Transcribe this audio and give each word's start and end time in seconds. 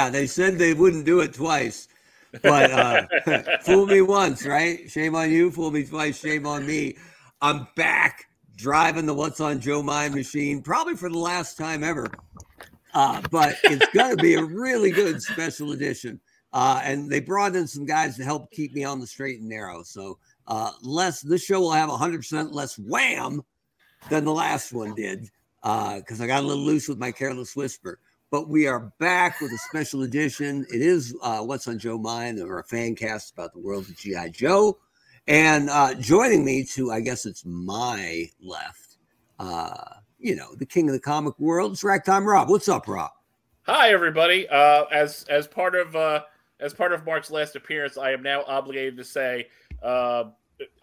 Yeah, 0.00 0.08
they 0.08 0.26
said 0.26 0.56
they 0.56 0.72
wouldn't 0.72 1.04
do 1.04 1.20
it 1.20 1.34
twice, 1.34 1.86
but 2.40 2.70
uh, 2.70 3.06
fool 3.60 3.84
me 3.84 4.00
once, 4.00 4.46
right? 4.46 4.90
Shame 4.90 5.14
on 5.14 5.30
you. 5.30 5.50
Fool 5.50 5.70
me 5.70 5.84
twice. 5.84 6.18
Shame 6.18 6.46
on 6.46 6.66
me. 6.66 6.96
I'm 7.42 7.68
back 7.76 8.24
driving 8.56 9.04
the 9.04 9.12
What's 9.12 9.40
on 9.40 9.60
Joe 9.60 9.82
Mind 9.82 10.14
machine, 10.14 10.62
probably 10.62 10.96
for 10.96 11.10
the 11.10 11.18
last 11.18 11.58
time 11.58 11.84
ever. 11.84 12.10
Uh, 12.94 13.20
but 13.30 13.56
it's 13.64 13.86
going 13.92 14.16
to 14.16 14.22
be 14.22 14.36
a 14.36 14.42
really 14.42 14.90
good 14.90 15.20
special 15.20 15.72
edition. 15.72 16.18
Uh, 16.54 16.80
and 16.82 17.10
they 17.10 17.20
brought 17.20 17.54
in 17.54 17.66
some 17.66 17.84
guys 17.84 18.16
to 18.16 18.24
help 18.24 18.50
keep 18.52 18.72
me 18.72 18.84
on 18.84 19.00
the 19.00 19.06
straight 19.06 19.40
and 19.40 19.50
narrow. 19.50 19.82
So 19.82 20.16
uh, 20.46 20.70
less 20.80 21.20
this 21.20 21.44
show 21.44 21.60
will 21.60 21.72
have 21.72 21.90
100% 21.90 22.54
less 22.54 22.78
wham 22.78 23.42
than 24.08 24.24
the 24.24 24.32
last 24.32 24.72
one 24.72 24.94
did 24.94 25.28
because 25.60 26.20
uh, 26.20 26.24
I 26.24 26.26
got 26.26 26.42
a 26.42 26.46
little 26.46 26.64
loose 26.64 26.88
with 26.88 26.96
my 26.96 27.12
careless 27.12 27.54
whisper. 27.54 27.98
But 28.30 28.48
we 28.48 28.68
are 28.68 28.92
back 29.00 29.40
with 29.40 29.50
a 29.50 29.58
special 29.58 30.02
edition. 30.02 30.64
It 30.72 30.80
is 30.80 31.16
uh, 31.20 31.40
What's 31.40 31.66
on 31.66 31.80
Joe 31.80 31.98
Mind, 31.98 32.38
or 32.38 32.60
a 32.60 32.64
fan 32.64 32.94
cast 32.94 33.32
about 33.32 33.52
the 33.52 33.58
world 33.58 33.88
of 33.88 33.96
G.I. 33.96 34.28
Joe. 34.28 34.78
And 35.26 35.68
uh, 35.68 35.94
joining 35.94 36.44
me 36.44 36.62
to, 36.74 36.92
I 36.92 37.00
guess 37.00 37.26
it's 37.26 37.44
my 37.44 38.30
left, 38.40 38.98
uh, 39.40 39.94
you 40.20 40.36
know, 40.36 40.54
the 40.54 40.66
king 40.66 40.88
of 40.88 40.92
the 40.92 41.00
comic 41.00 41.38
world, 41.40 41.72
it's 41.72 41.82
Ragtime 41.82 42.24
Rob. 42.24 42.48
What's 42.48 42.68
up, 42.68 42.86
Rob? 42.86 43.10
Hi, 43.62 43.90
everybody. 43.90 44.48
Uh, 44.48 44.84
as 44.92 45.24
as 45.28 45.48
part 45.48 45.74
of 45.74 45.96
uh, 45.96 46.22
as 46.60 46.72
part 46.72 46.92
of 46.92 47.04
Mark's 47.04 47.32
last 47.32 47.56
appearance, 47.56 47.98
I 47.98 48.12
am 48.12 48.22
now 48.22 48.44
obligated 48.46 48.96
to 48.98 49.04
say 49.04 49.48
uh, 49.82 50.24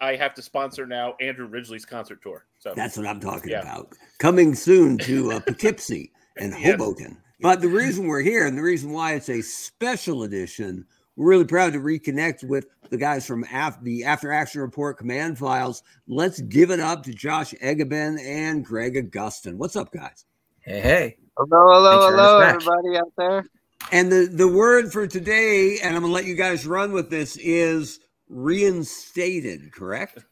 I 0.00 0.16
have 0.16 0.34
to 0.34 0.42
sponsor 0.42 0.86
now 0.86 1.14
Andrew 1.20 1.46
Ridgeley's 1.46 1.86
concert 1.86 2.20
tour. 2.22 2.44
So 2.58 2.74
that's 2.76 2.96
what 2.96 3.06
I'm 3.06 3.20
talking 3.20 3.50
yeah. 3.50 3.62
about. 3.62 3.94
Coming 4.18 4.54
soon 4.54 4.98
to 4.98 5.32
uh, 5.32 5.40
Poughkeepsie 5.40 6.12
and 6.36 6.52
Hoboken. 6.64 7.16
Yes. 7.18 7.27
But 7.40 7.60
the 7.60 7.68
reason 7.68 8.06
we're 8.08 8.22
here 8.22 8.46
and 8.46 8.58
the 8.58 8.62
reason 8.62 8.90
why 8.90 9.14
it's 9.14 9.28
a 9.28 9.42
special 9.42 10.24
edition, 10.24 10.84
we're 11.14 11.28
really 11.28 11.44
proud 11.44 11.72
to 11.74 11.78
reconnect 11.78 12.42
with 12.42 12.66
the 12.90 12.96
guys 12.96 13.26
from 13.26 13.44
after 13.44 13.84
the 13.84 14.04
After 14.04 14.32
Action 14.32 14.60
Report 14.60 14.98
Command 14.98 15.38
Files. 15.38 15.84
Let's 16.08 16.40
give 16.40 16.72
it 16.72 16.80
up 16.80 17.04
to 17.04 17.14
Josh 17.14 17.54
Eggebeen 17.62 18.18
and 18.24 18.64
Greg 18.64 18.96
Agustin. 18.96 19.56
What's 19.56 19.76
up, 19.76 19.92
guys? 19.92 20.24
Hey, 20.60 20.80
hey. 20.80 21.16
Hello, 21.36 21.72
hello, 21.72 22.10
hello, 22.10 22.40
everybody 22.40 22.98
out 22.98 23.12
there. 23.16 23.46
And 23.92 24.10
the, 24.10 24.28
the 24.32 24.48
word 24.48 24.92
for 24.92 25.06
today, 25.06 25.78
and 25.78 25.94
I'm 25.94 26.02
going 26.02 26.10
to 26.10 26.14
let 26.14 26.24
you 26.24 26.34
guys 26.34 26.66
run 26.66 26.90
with 26.90 27.08
this, 27.08 27.36
is 27.36 28.00
reinstated, 28.28 29.72
correct? 29.72 30.24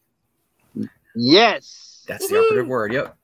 Yes. 1.14 2.04
That's 2.08 2.24
Woo-hoo. 2.24 2.34
the 2.34 2.46
operative 2.46 2.66
word. 2.66 2.92
Yep. 2.92 3.16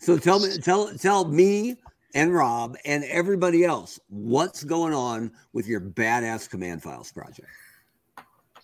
So 0.00 0.16
tell 0.16 0.40
me, 0.40 0.56
tell, 0.56 0.96
tell 0.96 1.26
me 1.26 1.76
and 2.14 2.34
Rob 2.34 2.76
and 2.84 3.04
everybody 3.04 3.64
else 3.64 3.98
what's 4.08 4.64
going 4.64 4.94
on 4.94 5.32
with 5.52 5.66
your 5.66 5.80
badass 5.80 6.48
command 6.48 6.82
files 6.82 7.12
project. 7.12 7.48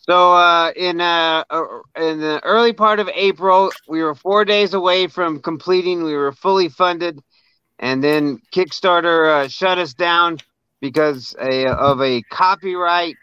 So 0.08 0.32
uh, 0.32 0.72
in 0.74 1.02
uh, 1.02 1.44
uh, 1.50 1.64
in 1.96 2.20
the 2.20 2.40
early 2.42 2.72
part 2.72 2.98
of 2.98 3.10
April, 3.14 3.70
we 3.86 4.02
were 4.02 4.14
four 4.14 4.46
days 4.46 4.72
away 4.72 5.06
from 5.06 5.40
completing. 5.40 6.02
We 6.02 6.16
were 6.16 6.32
fully 6.32 6.70
funded, 6.70 7.20
and 7.78 8.02
then 8.02 8.40
Kickstarter 8.50 9.44
uh, 9.44 9.48
shut 9.48 9.76
us 9.76 9.92
down 9.92 10.38
because 10.80 11.36
a, 11.38 11.66
of 11.66 12.00
a 12.00 12.22
copyright 12.30 13.16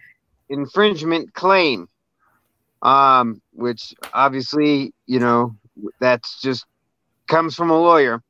infringement 0.48 1.34
claim. 1.34 1.90
Um, 2.84 3.42
which 3.54 3.96
obviously, 4.14 4.94
you 5.08 5.20
know, 5.20 5.56
that's 6.00 6.40
just 6.40 6.66
comes 7.28 7.56
from 7.56 7.72
a 7.72 7.80
lawyer. 7.80 8.22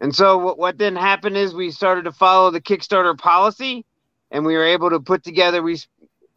And 0.00 0.14
so 0.14 0.38
what, 0.38 0.58
what 0.58 0.78
then 0.78 0.96
happened 0.96 1.36
is 1.36 1.54
we 1.54 1.70
started 1.70 2.04
to 2.04 2.12
follow 2.12 2.50
the 2.50 2.60
Kickstarter 2.60 3.16
policy, 3.16 3.84
and 4.30 4.44
we 4.44 4.54
were 4.54 4.64
able 4.64 4.90
to 4.90 5.00
put 5.00 5.22
together 5.24 5.62
we 5.62 5.78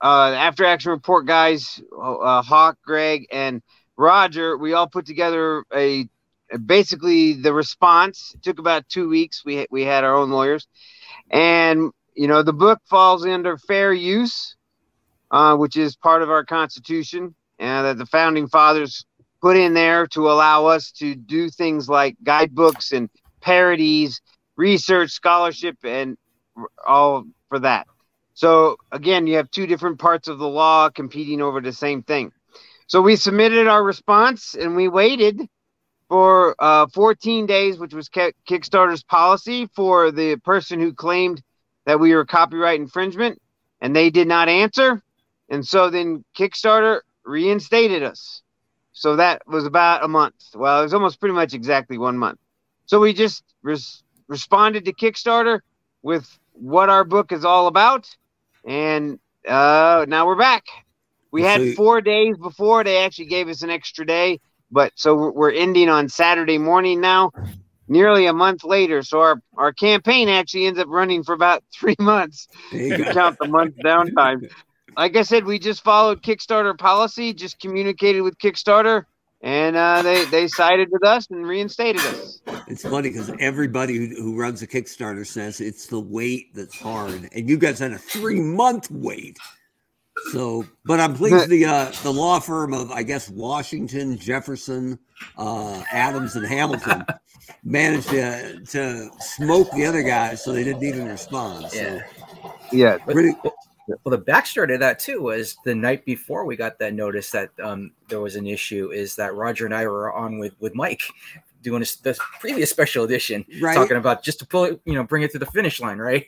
uh, 0.01 0.33
after 0.37 0.65
action 0.65 0.91
report 0.91 1.25
guys, 1.25 1.81
uh, 2.01 2.41
Hawk, 2.41 2.77
Greg, 2.85 3.27
and 3.31 3.61
Roger. 3.97 4.57
We 4.57 4.73
all 4.73 4.87
put 4.87 5.05
together 5.05 5.65
a, 5.75 6.07
a 6.51 6.57
basically 6.57 7.33
the 7.33 7.53
response. 7.53 8.33
It 8.35 8.43
took 8.43 8.59
about 8.59 8.87
two 8.87 9.09
weeks. 9.09 9.43
We 9.45 9.65
we 9.69 9.83
had 9.83 10.05
our 10.05 10.15
own 10.15 10.29
lawyers, 10.29 10.67
and 11.29 11.91
you 12.15 12.27
know 12.27 12.43
the 12.43 12.53
book 12.53 12.79
falls 12.85 13.25
under 13.25 13.57
fair 13.57 13.91
use, 13.91 14.55
uh, 15.31 15.57
which 15.57 15.75
is 15.75 15.97
part 15.97 16.21
of 16.21 16.29
our 16.29 16.45
Constitution, 16.45 17.35
and 17.59 17.85
that 17.85 17.97
the 17.97 18.05
founding 18.05 18.47
fathers 18.47 19.05
put 19.41 19.57
in 19.57 19.73
there 19.73 20.07
to 20.07 20.29
allow 20.29 20.65
us 20.65 20.91
to 20.91 21.15
do 21.15 21.49
things 21.49 21.89
like 21.89 22.15
guidebooks 22.23 22.91
and 22.91 23.09
parodies, 23.41 24.21
research, 24.55 25.11
scholarship, 25.11 25.77
and 25.83 26.17
all 26.85 27.25
for 27.49 27.59
that. 27.59 27.87
So 28.33 28.77
again, 28.91 29.27
you 29.27 29.35
have 29.37 29.51
two 29.51 29.67
different 29.67 29.99
parts 29.99 30.27
of 30.27 30.39
the 30.39 30.47
law 30.47 30.89
competing 30.89 31.41
over 31.41 31.61
the 31.61 31.73
same 31.73 32.03
thing. 32.03 32.31
So 32.87 33.01
we 33.01 33.15
submitted 33.15 33.67
our 33.67 33.83
response 33.83 34.55
and 34.55 34.75
we 34.75 34.87
waited 34.87 35.47
for 36.07 36.55
uh, 36.57 36.87
14 36.87 37.45
days, 37.45 37.77
which 37.77 37.93
was 37.93 38.09
Kickstarter's 38.09 39.03
policy 39.03 39.69
for 39.75 40.11
the 40.11 40.37
person 40.37 40.79
who 40.79 40.93
claimed 40.93 41.41
that 41.85 41.99
we 41.99 42.15
were 42.15 42.25
copyright 42.25 42.79
infringement, 42.79 43.39
and 43.79 43.95
they 43.95 44.09
did 44.09 44.27
not 44.27 44.49
answer. 44.49 45.01
And 45.49 45.65
so 45.65 45.89
then 45.89 46.23
Kickstarter 46.37 47.01
reinstated 47.23 48.03
us. 48.03 48.41
So 48.91 49.15
that 49.17 49.47
was 49.47 49.65
about 49.65 50.03
a 50.03 50.07
month. 50.07 50.35
Well, 50.55 50.79
it 50.79 50.83
was 50.83 50.93
almost 50.93 51.19
pretty 51.19 51.35
much 51.35 51.53
exactly 51.53 51.97
one 51.97 52.17
month. 52.17 52.39
So 52.89 52.99
we 52.99 53.13
just 53.13 53.43
res- 53.61 54.03
responded 54.27 54.85
to 54.85 54.93
Kickstarter 54.93 55.59
with 56.01 56.27
what 56.53 56.89
our 56.89 57.03
book 57.03 57.31
is 57.31 57.45
all 57.45 57.67
about, 57.67 58.07
and 58.65 59.19
uh, 59.47 60.07
now 60.07 60.25
we're 60.25 60.35
back. 60.35 60.63
We 61.31 61.43
had 61.43 61.75
four 61.75 62.01
days 62.01 62.35
before 62.37 62.83
they 62.83 62.97
actually 63.05 63.27
gave 63.27 63.47
us 63.47 63.61
an 63.61 63.69
extra 63.69 64.07
day, 64.07 64.39
but 64.71 64.91
so 64.95 65.29
we're 65.29 65.51
ending 65.51 65.87
on 65.87 66.09
Saturday 66.09 66.57
morning 66.57 66.99
now, 66.99 67.29
nearly 67.87 68.25
a 68.25 68.33
month 68.33 68.63
later. 68.63 69.03
So 69.03 69.21
our, 69.21 69.39
our 69.55 69.71
campaign 69.71 70.27
actually 70.27 70.65
ends 70.65 70.79
up 70.79 70.87
running 70.89 71.23
for 71.23 71.33
about 71.33 71.63
three 71.79 71.95
months. 71.99 72.47
You 72.71 73.05
count 73.13 73.37
the 73.39 73.45
month 73.45 73.75
downtime. 73.85 74.49
Like 74.97 75.15
I 75.15 75.21
said, 75.21 75.45
we 75.45 75.59
just 75.59 75.83
followed 75.83 76.23
Kickstarter 76.23 76.75
policy, 76.75 77.35
just 77.35 77.59
communicated 77.59 78.21
with 78.21 78.39
Kickstarter 78.39 79.03
and 79.41 79.75
uh, 79.75 80.01
they 80.01 80.25
they 80.25 80.47
sided 80.47 80.89
with 80.91 81.03
us 81.03 81.29
and 81.29 81.47
reinstated 81.47 82.01
us. 82.01 82.41
It's 82.67 82.83
funny 82.83 83.09
because 83.09 83.31
everybody 83.39 83.97
who, 83.97 84.15
who 84.21 84.37
runs 84.37 84.61
a 84.61 84.67
Kickstarter 84.67 85.25
says 85.25 85.61
it's 85.61 85.87
the 85.87 85.99
wait 85.99 86.53
that's 86.53 86.77
hard, 86.77 87.29
and 87.33 87.49
you 87.49 87.57
guys 87.57 87.79
had 87.79 87.93
a 87.93 87.97
three 87.97 88.41
month 88.41 88.91
wait. 88.91 89.37
So, 90.31 90.65
but 90.83 90.99
I'm 90.99 91.15
pleased 91.15 91.49
the 91.49 91.65
uh, 91.65 91.91
the 92.03 92.11
law 92.11 92.39
firm 92.39 92.73
of 92.73 92.91
I 92.91 93.03
guess 93.03 93.29
Washington, 93.29 94.17
Jefferson, 94.17 94.99
uh, 95.37 95.83
Adams, 95.91 96.35
and 96.35 96.45
Hamilton 96.45 97.05
managed 97.63 98.09
to 98.09 98.59
to 98.65 99.09
smoke 99.19 99.71
the 99.71 99.85
other 99.85 100.03
guys, 100.03 100.43
so 100.43 100.51
they 100.51 100.65
didn't 100.65 100.83
even 100.83 101.07
respond. 101.07 101.71
So, 101.71 101.77
yeah, 101.81 102.01
yeah, 102.71 102.97
pretty 102.97 103.33
well, 104.03 104.17
the 104.17 104.19
backstory 104.19 104.67
to 104.67 104.77
that 104.77 104.99
too 104.99 105.21
was 105.21 105.57
the 105.65 105.75
night 105.75 106.05
before 106.05 106.45
we 106.45 106.55
got 106.55 106.79
that 106.79 106.93
notice 106.93 107.31
that 107.31 107.49
um, 107.61 107.91
there 108.07 108.21
was 108.21 108.35
an 108.35 108.47
issue. 108.47 108.91
Is 108.91 109.15
that 109.15 109.35
Roger 109.35 109.65
and 109.65 109.73
I 109.73 109.85
were 109.87 110.13
on 110.13 110.39
with 110.39 110.53
with 110.59 110.75
Mike 110.75 111.03
doing 111.61 111.81
a, 111.81 111.85
the 112.03 112.17
previous 112.39 112.69
special 112.69 113.03
edition, 113.03 113.45
right. 113.61 113.75
talking 113.75 113.97
about 113.97 114.23
just 114.23 114.39
to 114.39 114.47
pull 114.47 114.65
it, 114.65 114.81
you 114.85 114.93
know, 114.93 115.03
bring 115.03 115.23
it 115.23 115.31
to 115.31 115.39
the 115.39 115.45
finish 115.45 115.79
line, 115.79 115.97
right? 115.97 116.27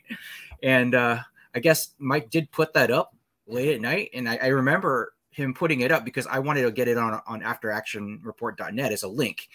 And 0.63 0.93
uh, 0.93 1.19
I 1.55 1.59
guess 1.59 1.91
Mike 1.99 2.29
did 2.29 2.51
put 2.51 2.73
that 2.73 2.91
up 2.91 3.15
late 3.47 3.75
at 3.75 3.81
night, 3.81 4.09
and 4.13 4.27
I, 4.27 4.39
I 4.41 4.47
remember 4.47 5.13
him 5.31 5.53
putting 5.53 5.81
it 5.81 5.91
up 5.91 6.03
because 6.03 6.27
I 6.27 6.39
wanted 6.39 6.63
to 6.63 6.71
get 6.71 6.87
it 6.87 6.97
on 6.97 7.21
on 7.25 7.41
afteractionreport.net 7.41 8.91
as 8.91 9.03
a 9.03 9.07
link. 9.07 9.49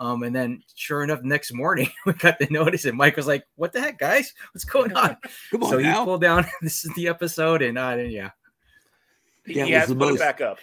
Um, 0.00 0.22
and 0.22 0.34
then 0.34 0.62
sure 0.74 1.02
enough, 1.02 1.22
next 1.22 1.52
morning 1.52 1.90
we 2.06 2.12
got 2.14 2.38
the 2.38 2.46
notice, 2.50 2.84
and 2.84 2.96
Mike 2.96 3.16
was 3.16 3.26
like, 3.26 3.44
"What 3.56 3.72
the 3.72 3.80
heck, 3.80 3.98
guys? 3.98 4.32
What's 4.52 4.64
going 4.64 4.92
on?" 4.94 5.16
Come 5.50 5.64
on 5.64 5.70
so 5.70 5.78
now. 5.78 6.00
he 6.00 6.04
pulled 6.04 6.20
down. 6.20 6.46
This 6.62 6.84
is 6.84 6.92
the 6.94 7.08
episode, 7.08 7.62
and 7.62 7.78
uh, 7.78 7.96
yeah, 7.98 8.30
yeah, 9.46 9.64
he 9.64 9.72
has 9.72 9.88
to 9.88 9.94
put 9.94 10.10
most, 10.10 10.18
back 10.20 10.40
up. 10.40 10.58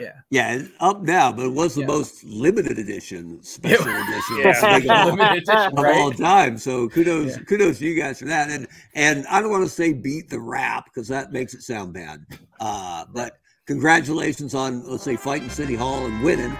yeah, 0.00 0.12
yeah, 0.30 0.62
up 0.80 1.02
now, 1.02 1.32
but 1.32 1.46
it 1.46 1.52
was 1.52 1.74
the 1.74 1.82
yeah. 1.82 1.86
most 1.86 2.24
limited 2.24 2.78
edition, 2.78 3.42
special 3.42 3.86
edition, 3.86 4.84
yeah. 4.84 5.04
limited 5.04 5.42
edition 5.42 5.78
of 5.78 5.84
right? 5.84 5.96
all 5.96 6.12
time. 6.12 6.58
So 6.58 6.88
kudos, 6.88 7.36
yeah. 7.36 7.42
kudos 7.44 7.78
to 7.78 7.84
you 7.84 8.00
guys 8.00 8.18
for 8.18 8.26
that. 8.26 8.50
And 8.50 8.66
and 8.94 9.26
I 9.28 9.40
don't 9.40 9.50
want 9.50 9.64
to 9.64 9.70
say 9.70 9.92
beat 9.92 10.28
the 10.30 10.40
rap 10.40 10.86
because 10.86 11.08
that 11.08 11.32
makes 11.32 11.54
it 11.54 11.62
sound 11.62 11.94
bad. 11.94 12.24
Uh, 12.60 13.04
but 13.12 13.38
congratulations 13.66 14.54
on 14.54 14.88
let's 14.88 15.04
say 15.04 15.16
fighting 15.16 15.48
City 15.48 15.76
Hall 15.76 16.06
and 16.06 16.22
winning 16.22 16.56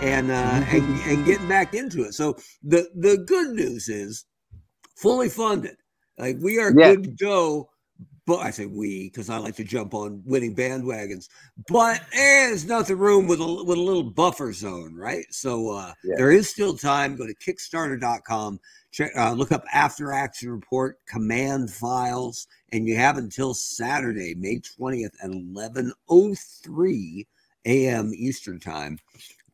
and, 0.00 0.30
uh, 0.30 0.34
and 0.68 1.00
and 1.00 1.26
getting 1.26 1.48
back 1.48 1.74
into 1.74 2.02
it. 2.02 2.14
So 2.14 2.36
the 2.62 2.88
the 2.94 3.18
good 3.26 3.54
news 3.54 3.88
is 3.88 4.24
fully 4.96 5.28
funded. 5.28 5.76
Like 6.18 6.36
we 6.40 6.58
are 6.58 6.72
yeah. 6.76 6.94
good 6.94 7.04
to 7.04 7.24
go, 7.24 7.70
but 8.26 8.40
I 8.40 8.50
say 8.50 8.66
we 8.66 9.08
because 9.08 9.30
I 9.30 9.38
like 9.38 9.56
to 9.56 9.64
jump 9.64 9.94
on 9.94 10.22
winning 10.24 10.54
bandwagons. 10.54 11.28
But 11.68 12.02
there's 12.12 12.66
nothing 12.66 12.98
room 12.98 13.26
with 13.26 13.40
a 13.40 13.64
with 13.64 13.78
a 13.78 13.82
little 13.82 14.02
buffer 14.02 14.52
zone, 14.52 14.94
right? 14.94 15.24
So 15.30 15.70
uh, 15.70 15.92
yeah. 16.04 16.14
there 16.16 16.30
is 16.30 16.48
still 16.48 16.76
time. 16.76 17.16
Go 17.16 17.26
to 17.26 17.34
Kickstarter.com. 17.34 18.60
Check, 18.92 19.12
uh, 19.16 19.32
look 19.32 19.52
up 19.52 19.64
After 19.72 20.12
Action 20.12 20.50
Report 20.50 20.98
command 21.08 21.70
files, 21.70 22.46
and 22.72 22.86
you 22.86 22.96
have 22.96 23.18
until 23.18 23.54
Saturday, 23.54 24.34
May 24.34 24.60
twentieth 24.60 25.14
at 25.22 25.30
eleven 25.30 25.92
oh 26.08 26.34
three 26.62 27.26
a.m. 27.64 28.12
Eastern 28.14 28.60
time 28.60 28.98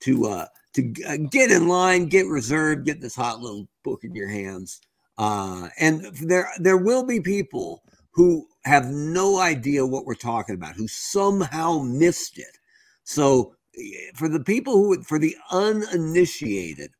to 0.00 0.26
uh, 0.26 0.46
to 0.74 0.94
uh, 1.06 1.16
get 1.30 1.50
in 1.50 1.68
line, 1.68 2.06
get 2.06 2.26
reserved, 2.26 2.86
get 2.86 3.00
this 3.00 3.16
hot 3.16 3.40
little 3.40 3.68
book 3.82 4.04
in 4.04 4.14
your 4.14 4.28
hands. 4.28 4.80
Uh, 5.18 5.68
and 5.78 6.04
there 6.22 6.48
there 6.58 6.76
will 6.76 7.04
be 7.04 7.20
people 7.20 7.82
who 8.10 8.46
have 8.64 8.86
no 8.86 9.38
idea 9.38 9.86
what 9.86 10.04
we're 10.04 10.14
talking 10.14 10.54
about, 10.54 10.74
who 10.74 10.88
somehow 10.88 11.78
missed 11.78 12.38
it. 12.38 12.58
So 13.04 13.54
eh, 13.78 14.10
for 14.14 14.28
the 14.28 14.42
people 14.42 14.74
who 14.74 15.02
for 15.02 15.18
the 15.18 15.36
uninitiated, 15.50 16.90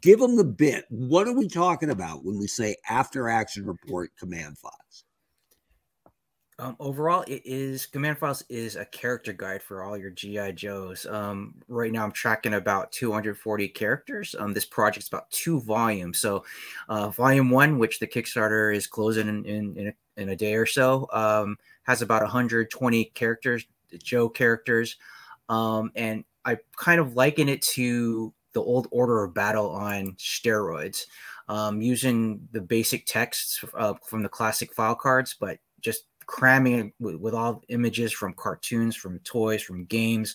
give 0.00 0.20
them 0.20 0.36
the 0.36 0.44
bit. 0.44 0.84
What 0.88 1.26
are 1.26 1.36
we 1.36 1.48
talking 1.48 1.90
about 1.90 2.24
when 2.24 2.38
we 2.38 2.46
say 2.46 2.76
after 2.88 3.28
action 3.28 3.66
report 3.66 4.12
command 4.18 4.58
files? 4.58 5.01
Um, 6.62 6.76
overall, 6.78 7.24
it 7.26 7.42
is 7.44 7.86
Command 7.86 8.18
Files 8.18 8.44
is 8.48 8.76
a 8.76 8.84
character 8.84 9.32
guide 9.32 9.64
for 9.64 9.82
all 9.82 9.98
your 9.98 10.10
GI 10.10 10.52
Joes. 10.52 11.06
Um, 11.06 11.56
right 11.66 11.90
now, 11.90 12.04
I'm 12.04 12.12
tracking 12.12 12.54
about 12.54 12.92
240 12.92 13.66
characters. 13.66 14.36
Um, 14.38 14.52
this 14.52 14.64
project's 14.64 15.08
about 15.08 15.28
two 15.32 15.58
volumes. 15.58 16.18
So, 16.18 16.44
uh, 16.88 17.08
volume 17.08 17.50
one, 17.50 17.78
which 17.80 17.98
the 17.98 18.06
Kickstarter 18.06 18.72
is 18.72 18.86
closing 18.86 19.26
in 19.26 19.44
in, 19.44 19.76
in, 19.76 19.86
a, 19.88 20.22
in 20.22 20.28
a 20.28 20.36
day 20.36 20.54
or 20.54 20.64
so, 20.64 21.08
um, 21.12 21.56
has 21.82 22.00
about 22.00 22.22
120 22.22 23.06
characters, 23.06 23.64
Joe 24.00 24.28
characters, 24.28 24.98
um, 25.48 25.90
and 25.96 26.22
I 26.44 26.58
kind 26.76 27.00
of 27.00 27.16
liken 27.16 27.48
it 27.48 27.62
to 27.72 28.32
the 28.52 28.62
old 28.62 28.86
Order 28.92 29.24
of 29.24 29.34
Battle 29.34 29.70
on 29.70 30.12
steroids, 30.12 31.06
um, 31.48 31.82
using 31.82 32.46
the 32.52 32.60
basic 32.60 33.04
texts 33.04 33.64
uh, 33.74 33.94
from 34.06 34.22
the 34.22 34.28
classic 34.28 34.72
file 34.72 34.94
cards, 34.94 35.34
but 35.40 35.58
just 35.80 36.04
cramming 36.32 36.78
it 36.78 36.92
with, 36.98 37.16
with 37.16 37.34
all 37.34 37.62
images 37.68 38.10
from 38.10 38.32
cartoons, 38.32 38.96
from 38.96 39.18
toys, 39.20 39.62
from 39.62 39.84
games, 39.84 40.34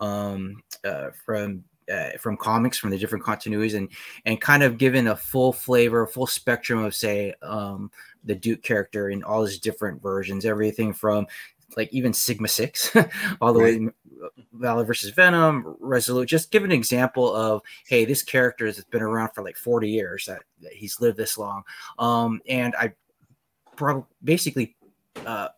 um, 0.00 0.60
uh, 0.84 1.10
from 1.24 1.62
uh, 1.90 2.10
from 2.18 2.36
comics, 2.36 2.76
from 2.76 2.90
the 2.90 2.98
different 2.98 3.24
continuities, 3.24 3.74
and 3.74 3.88
and 4.26 4.40
kind 4.40 4.62
of 4.62 4.76
giving 4.76 5.06
a 5.06 5.16
full 5.16 5.52
flavor, 5.52 6.06
full 6.06 6.26
spectrum 6.26 6.84
of 6.84 6.94
say 6.94 7.32
um, 7.42 7.90
the 8.24 8.34
Duke 8.34 8.62
character 8.62 9.08
in 9.08 9.22
all 9.22 9.44
his 9.44 9.58
different 9.58 10.02
versions, 10.02 10.44
everything 10.44 10.92
from 10.92 11.26
like 11.76 11.88
even 11.92 12.12
Sigma 12.12 12.48
Six, 12.48 12.94
all 13.40 13.52
the 13.52 13.60
right. 13.60 13.80
way 13.80 13.88
Valor 14.52 14.84
versus 14.84 15.10
Venom, 15.10 15.76
Resolute. 15.78 16.28
Just 16.28 16.50
give 16.50 16.64
an 16.64 16.72
example 16.72 17.32
of 17.32 17.62
hey, 17.86 18.04
this 18.04 18.24
character 18.24 18.66
has 18.66 18.82
been 18.84 19.02
around 19.02 19.30
for 19.34 19.44
like 19.44 19.56
forty 19.56 19.88
years 19.88 20.26
that, 20.26 20.42
that 20.62 20.72
he's 20.72 21.00
lived 21.00 21.16
this 21.16 21.38
long, 21.38 21.62
um, 21.98 22.40
and 22.48 22.74
I 22.74 22.92
probably 23.76 24.04
basically 24.22 24.76
uh, 25.28 25.48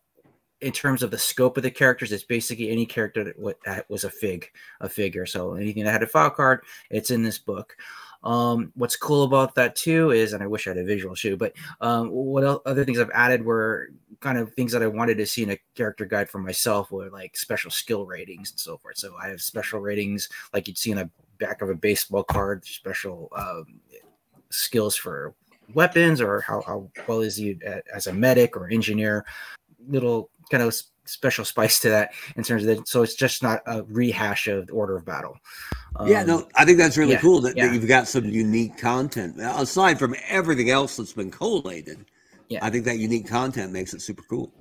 in 0.59 0.71
terms 0.71 1.01
of 1.01 1.11
the 1.11 1.17
scope 1.17 1.55
of 1.55 1.63
the 1.63 1.71
characters, 1.71 2.11
it's 2.11 2.25
basically 2.25 2.69
any 2.69 2.85
character 2.85 3.23
that 3.23 3.89
was 3.89 4.03
a 4.03 4.09
fig, 4.09 4.51
a 4.81 4.89
figure. 4.89 5.25
So 5.25 5.53
anything 5.53 5.85
that 5.85 5.91
had 5.91 6.03
a 6.03 6.07
file 6.07 6.29
card, 6.29 6.63
it's 6.89 7.09
in 7.09 7.23
this 7.23 7.39
book. 7.39 7.75
Um, 8.23 8.71
what's 8.75 8.97
cool 8.97 9.23
about 9.23 9.55
that 9.55 9.75
too 9.75 10.11
is, 10.11 10.33
and 10.33 10.43
I 10.43 10.47
wish 10.47 10.67
I 10.67 10.71
had 10.71 10.77
a 10.77 10.83
visual 10.83 11.15
shoe, 11.15 11.37
but 11.37 11.53
um, 11.79 12.11
what 12.11 12.43
else, 12.43 12.61
other 12.65 12.85
things 12.85 12.99
I've 12.99 13.09
added 13.11 13.43
were 13.43 13.89
kind 14.19 14.37
of 14.37 14.53
things 14.53 14.73
that 14.73 14.83
I 14.83 14.87
wanted 14.87 15.17
to 15.17 15.25
see 15.25 15.41
in 15.41 15.51
a 15.51 15.59
character 15.73 16.05
guide 16.05 16.29
for 16.29 16.37
myself 16.37 16.91
were 16.91 17.09
like 17.09 17.35
special 17.35 17.71
skill 17.71 18.05
ratings 18.05 18.51
and 18.51 18.59
so 18.59 18.77
forth. 18.77 18.97
So 18.97 19.15
I 19.19 19.29
have 19.29 19.41
special 19.41 19.79
ratings 19.79 20.29
like 20.53 20.67
you'd 20.67 20.77
see 20.77 20.91
in 20.91 20.97
the 20.97 21.09
back 21.39 21.63
of 21.63 21.69
a 21.69 21.75
baseball 21.75 22.23
card, 22.23 22.65
special 22.65 23.29
um, 23.35 23.79
skills 24.49 24.95
for 24.95 25.33
weapons 25.73 26.21
or 26.21 26.41
how, 26.41 26.61
how 26.61 26.91
well 27.07 27.21
is 27.21 27.39
you 27.39 27.57
as 27.95 28.05
a 28.05 28.13
medic 28.13 28.55
or 28.55 28.69
engineer 28.69 29.25
little 29.87 30.29
kind 30.49 30.63
of 30.63 30.75
special 31.05 31.43
spice 31.43 31.79
to 31.79 31.89
that 31.89 32.13
in 32.35 32.43
terms 32.43 32.63
of 32.63 32.67
that 32.67 32.87
so 32.87 33.01
it's 33.01 33.15
just 33.15 33.41
not 33.41 33.61
a 33.65 33.83
rehash 33.83 34.47
of 34.47 34.67
the 34.67 34.73
order 34.73 34.95
of 34.95 35.05
battle. 35.05 35.35
Um, 35.95 36.07
yeah 36.07 36.23
no 36.23 36.47
i 36.55 36.63
think 36.63 36.77
that's 36.77 36.97
really 36.97 37.13
yeah, 37.13 37.19
cool 37.19 37.41
that, 37.41 37.57
yeah. 37.57 37.67
that, 37.67 37.73
you've 37.73 37.87
got 37.87 38.07
some 38.07 38.25
unique 38.25 38.77
content. 38.77 39.35
Aside 39.39 39.99
from 39.99 40.15
everything 40.27 40.69
else 40.69 40.97
that's 40.97 41.13
been 41.13 41.31
collated 41.31 42.05
yeah. 42.51 42.59
I 42.61 42.69
think 42.69 42.85
that 42.85 42.99
unique 42.99 43.27
content 43.27 43.71
makes 43.71 43.93
it 43.93 44.01
super 44.01 44.23
cool. 44.29 44.51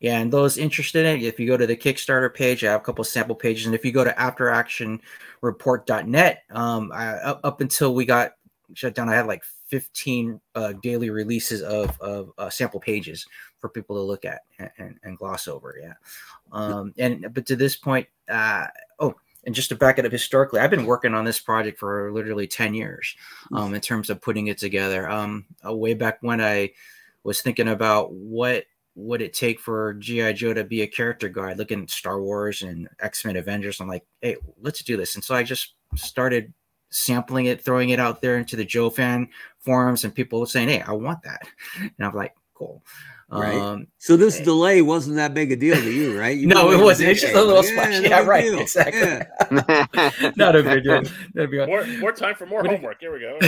Yeah, 0.00 0.18
and 0.18 0.32
those 0.32 0.58
interested 0.58 1.06
in 1.06 1.18
it, 1.18 1.22
if 1.22 1.38
you 1.38 1.46
go 1.46 1.56
to 1.56 1.68
the 1.68 1.76
Kickstarter 1.76 2.34
page, 2.34 2.64
I 2.64 2.72
have 2.72 2.80
a 2.80 2.84
couple 2.84 3.04
sample 3.04 3.36
pages, 3.36 3.66
and 3.66 3.76
if 3.76 3.84
you 3.84 3.92
go 3.92 4.02
to 4.02 4.10
afteractionreport.net, 4.10 6.42
um, 6.50 6.90
I, 6.92 7.12
up 7.44 7.60
until 7.60 7.94
we 7.94 8.04
got 8.04 8.32
shut 8.74 8.96
down, 8.96 9.08
I 9.08 9.14
had 9.14 9.28
like 9.28 9.44
15 9.68 10.40
uh, 10.56 10.72
daily 10.82 11.10
releases 11.10 11.62
of, 11.62 11.96
of 12.00 12.32
uh, 12.38 12.50
sample 12.50 12.80
pages 12.80 13.24
for 13.60 13.68
people 13.68 13.96
to 13.96 14.02
look 14.02 14.24
at 14.24 14.42
and, 14.58 14.70
and, 14.78 15.00
and 15.02 15.18
gloss 15.18 15.48
over. 15.48 15.76
Yeah. 15.80 15.94
Um, 16.52 16.94
and, 16.98 17.32
but 17.32 17.46
to 17.46 17.56
this 17.56 17.76
point, 17.76 18.06
uh, 18.28 18.66
oh, 18.98 19.14
and 19.44 19.54
just 19.54 19.70
to 19.70 19.76
back 19.76 19.98
it 19.98 20.06
up 20.06 20.12
historically, 20.12 20.60
I've 20.60 20.70
been 20.70 20.86
working 20.86 21.14
on 21.14 21.24
this 21.24 21.40
project 21.40 21.78
for 21.78 22.12
literally 22.12 22.46
10 22.46 22.74
years 22.74 23.16
um, 23.52 23.74
in 23.74 23.80
terms 23.80 24.10
of 24.10 24.20
putting 24.20 24.48
it 24.48 24.58
together. 24.58 25.08
Um, 25.08 25.46
uh, 25.66 25.72
way 25.72 25.94
back 25.94 26.18
when 26.20 26.40
I 26.40 26.72
was 27.24 27.40
thinking 27.40 27.68
about 27.68 28.12
what 28.12 28.64
would 28.94 29.22
it 29.22 29.32
take 29.32 29.60
for 29.60 29.94
GI 29.94 30.32
Joe 30.34 30.54
to 30.54 30.64
be 30.64 30.82
a 30.82 30.86
character 30.86 31.28
guide, 31.28 31.56
looking 31.56 31.82
at 31.82 31.90
Star 31.90 32.20
Wars 32.20 32.62
and 32.62 32.88
X 33.00 33.24
Men 33.24 33.36
Avengers. 33.36 33.80
I'm 33.80 33.88
like, 33.88 34.04
hey, 34.20 34.36
let's 34.60 34.82
do 34.82 34.96
this. 34.96 35.14
And 35.14 35.22
so 35.22 35.34
I 35.34 35.44
just 35.44 35.74
started 35.94 36.52
sampling 36.90 37.46
it, 37.46 37.62
throwing 37.62 37.90
it 37.90 38.00
out 38.00 38.20
there 38.20 38.38
into 38.38 38.56
the 38.56 38.64
Joe 38.64 38.90
fan 38.90 39.28
forums, 39.60 40.04
and 40.04 40.14
people 40.14 40.44
saying, 40.46 40.68
"Hey, 40.68 40.80
I 40.80 40.92
want 40.92 41.22
that," 41.22 41.42
and 41.80 41.92
I'm 42.00 42.14
like, 42.14 42.34
"Cool." 42.54 42.82
Right. 43.30 43.56
Um, 43.56 43.88
so 43.98 44.16
this 44.16 44.40
delay 44.40 44.80
wasn't 44.80 45.16
that 45.16 45.34
big 45.34 45.52
a 45.52 45.56
deal 45.56 45.76
to 45.76 45.92
you, 45.92 46.18
right? 46.18 46.36
You 46.36 46.46
no, 46.48 46.70
it 46.72 46.82
wasn't. 46.82 47.10
It's 47.10 47.20
just 47.20 47.34
a 47.34 47.42
little 47.42 47.62
splash. 47.62 47.88
Yeah, 48.00 48.08
yeah 48.08 48.24
right. 48.24 48.44
Deal. 48.44 48.58
Exactly. 48.60 49.00
Yeah. 49.00 50.32
Not 50.36 50.56
a 50.56 50.62
big 50.62 50.84
deal. 50.84 51.02
Be 51.46 51.66
more, 51.66 51.84
more 51.98 52.12
time 52.12 52.34
for 52.34 52.46
more 52.46 52.64
homework. 52.64 53.00
Here 53.00 53.12
we 53.12 53.20
go. 53.20 53.38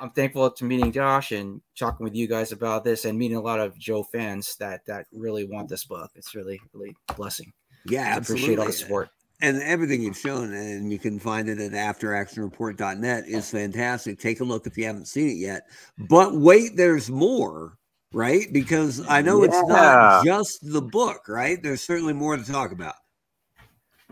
I'm 0.00 0.10
thankful 0.10 0.50
to 0.50 0.64
meeting 0.64 0.90
Josh 0.90 1.30
and 1.30 1.60
talking 1.78 2.02
with 2.04 2.16
you 2.16 2.26
guys 2.26 2.52
about 2.52 2.82
this, 2.82 3.04
and 3.04 3.16
meeting 3.16 3.36
a 3.36 3.40
lot 3.40 3.60
of 3.60 3.78
Joe 3.78 4.02
fans 4.02 4.56
that 4.56 4.84
that 4.86 5.06
really 5.12 5.44
want 5.44 5.68
this 5.68 5.84
book. 5.84 6.10
It's 6.16 6.34
really, 6.34 6.60
really 6.72 6.96
a 7.08 7.14
blessing. 7.14 7.52
Yeah, 7.86 8.14
I 8.14 8.18
appreciate 8.18 8.58
all 8.58 8.66
the 8.66 8.72
support 8.72 9.10
and 9.42 9.62
everything 9.62 10.02
you've 10.02 10.16
shown, 10.16 10.52
and 10.52 10.92
you 10.92 10.98
can 10.98 11.18
find 11.18 11.48
it 11.48 11.58
at 11.58 11.72
afteractionreport.net, 11.72 13.24
is 13.26 13.50
fantastic. 13.50 14.18
Take 14.18 14.40
a 14.40 14.44
look 14.44 14.66
if 14.66 14.76
you 14.76 14.84
haven't 14.84 15.08
seen 15.08 15.28
it 15.28 15.36
yet. 15.36 15.62
But 15.98 16.34
wait, 16.34 16.76
there's 16.76 17.10
more, 17.10 17.78
right? 18.12 18.46
Because 18.52 19.06
I 19.08 19.22
know 19.22 19.42
yeah. 19.42 19.48
it's 19.48 19.68
not 19.68 20.24
just 20.24 20.72
the 20.72 20.82
book, 20.82 21.28
right? 21.28 21.62
There's 21.62 21.82
certainly 21.82 22.12
more 22.12 22.36
to 22.36 22.44
talk 22.44 22.72
about. 22.72 22.94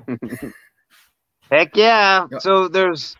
Heck 1.50 1.76
yeah. 1.76 2.26
So 2.40 2.68
there's 2.68 3.16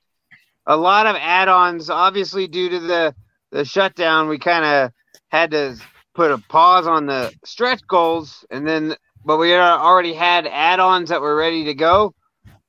a 0.67 0.77
lot 0.77 1.07
of 1.07 1.17
add-ons. 1.17 1.91
Obviously, 1.91 2.47
due 2.47 2.69
to 2.69 2.81
the 2.81 3.15
the 3.51 3.65
shutdown, 3.65 4.29
we 4.29 4.39
kind 4.39 4.65
of 4.65 4.93
had 5.29 5.51
to 5.53 5.77
put 6.15 6.31
a 6.31 6.39
pause 6.39 6.87
on 6.87 7.07
the 7.07 7.33
stretch 7.45 7.87
goals, 7.87 8.45
and 8.51 8.67
then 8.69 8.95
but 9.25 9.39
we 9.39 9.55
already 9.55 10.13
had 10.13 10.47
add-ons 10.47 11.09
that 11.09 11.21
were 11.21 11.37
ready 11.37 11.65
to 11.65 11.75
go. 11.75 12.15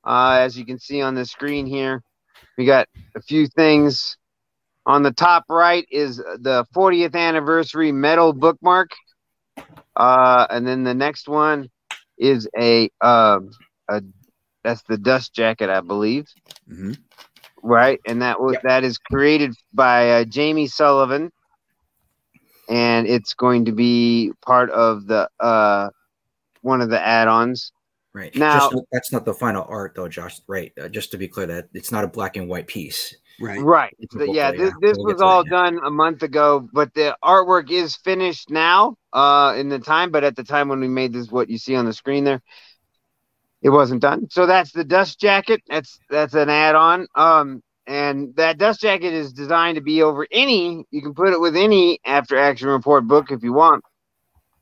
Uh, 0.04 0.38
as 0.40 0.58
you 0.58 0.66
can 0.66 0.80
see 0.80 1.02
on 1.02 1.14
the 1.14 1.26
screen 1.26 1.66
here, 1.66 2.02
we 2.58 2.66
got 2.66 2.88
a 3.16 3.22
few 3.22 3.48
things. 3.48 4.18
On 4.86 5.04
the 5.04 5.12
top 5.12 5.46
right 5.50 5.86
is 5.92 6.18
the 6.18 6.66
40th 6.76 7.16
anniversary 7.16 7.92
metal 7.92 8.34
bookmark, 8.34 8.92
uh, 9.96 10.48
and 10.50 10.66
then 10.66 10.84
the 10.84 10.94
next 10.94 11.28
one 11.28 11.70
is 12.18 12.48
a, 12.58 12.90
uh, 13.02 13.40
a 13.88 14.02
that's 14.64 14.84
the 14.84 14.98
dust 14.98 15.34
jacket, 15.34 15.70
I 15.70 15.82
believe. 15.82 16.28
Mm-hmm. 16.70 16.94
Right, 17.62 18.00
and 18.08 18.22
that 18.22 18.40
was 18.40 18.56
that 18.64 18.84
is 18.84 18.98
created 18.98 19.54
by 19.74 20.12
uh, 20.12 20.24
Jamie 20.24 20.68
Sullivan, 20.68 21.32
and 22.70 23.06
it's 23.06 23.34
going 23.34 23.66
to 23.66 23.74
be 23.74 24.32
part 24.46 24.70
of 24.72 25.08
the 25.08 25.30
uh, 25.42 25.90
one 26.62 26.80
of 26.80 26.90
the 26.90 27.06
add-ons. 27.06 27.74
Right 28.14 28.34
now, 28.34 28.70
just, 28.70 28.84
that's 28.94 29.12
not 29.12 29.26
the 29.26 29.34
final 29.34 29.66
art, 29.68 29.94
though, 29.96 30.08
Josh. 30.08 30.40
Right, 30.48 30.72
uh, 30.82 30.88
just 30.88 31.12
to 31.12 31.18
be 31.18 31.28
clear, 31.28 31.48
that 31.48 31.70
it's 31.74 31.92
not 31.92 32.06
a 32.06 32.08
black 32.08 32.38
and 32.38 32.48
white 32.48 32.68
piece. 32.68 33.14
Right, 33.42 33.62
right. 33.62 33.96
Yeah, 34.18 34.52
this, 34.52 34.74
this 34.82 34.98
we'll 34.98 35.14
was 35.14 35.22
all 35.22 35.44
done 35.44 35.80
a 35.84 35.90
month 35.90 36.24
ago, 36.24 36.68
but 36.74 36.94
the 36.94 37.16
artwork 37.24 37.72
is 37.72 37.96
finished 37.96 38.50
now. 38.50 38.96
Uh, 39.12 39.56
in 39.58 39.70
the 39.70 39.80
time, 39.80 40.12
but 40.12 40.24
at 40.24 40.36
the 40.36 40.44
time 40.44 40.68
when 40.70 40.80
we 40.80 40.88
made 40.88 41.12
this, 41.14 41.32
what 41.32 41.50
you 41.50 41.58
see 41.58 41.76
on 41.76 41.86
the 41.86 41.94
screen 41.94 42.24
there, 42.24 42.42
it 43.64 43.70
wasn't 43.70 44.02
done. 44.02 44.30
So 44.30 44.46
that's 44.46 44.72
the 44.72 44.84
dust 44.84 45.20
jacket. 45.20 45.62
That's 45.68 46.00
that's 46.10 46.36
an 46.36 46.50
add-on. 46.50 47.08
Um, 47.16 47.64
and 47.88 48.36
that 48.36 48.60
dust 48.60 48.82
jacket 48.82 49.14
is 49.14 49.34
designed 49.34 49.78
to 49.78 49.82
be 49.82 50.04
over 50.04 50.28
any. 50.32 50.86
You 50.92 51.02
can 51.02 51.16
put 51.16 51.34
it 51.34 51.42
with 51.42 51.56
any 51.56 52.00
after 52.06 52.38
action 52.38 52.68
report 52.68 53.08
book 53.08 53.32
if 53.32 53.42
you 53.42 53.52
want. 53.52 53.84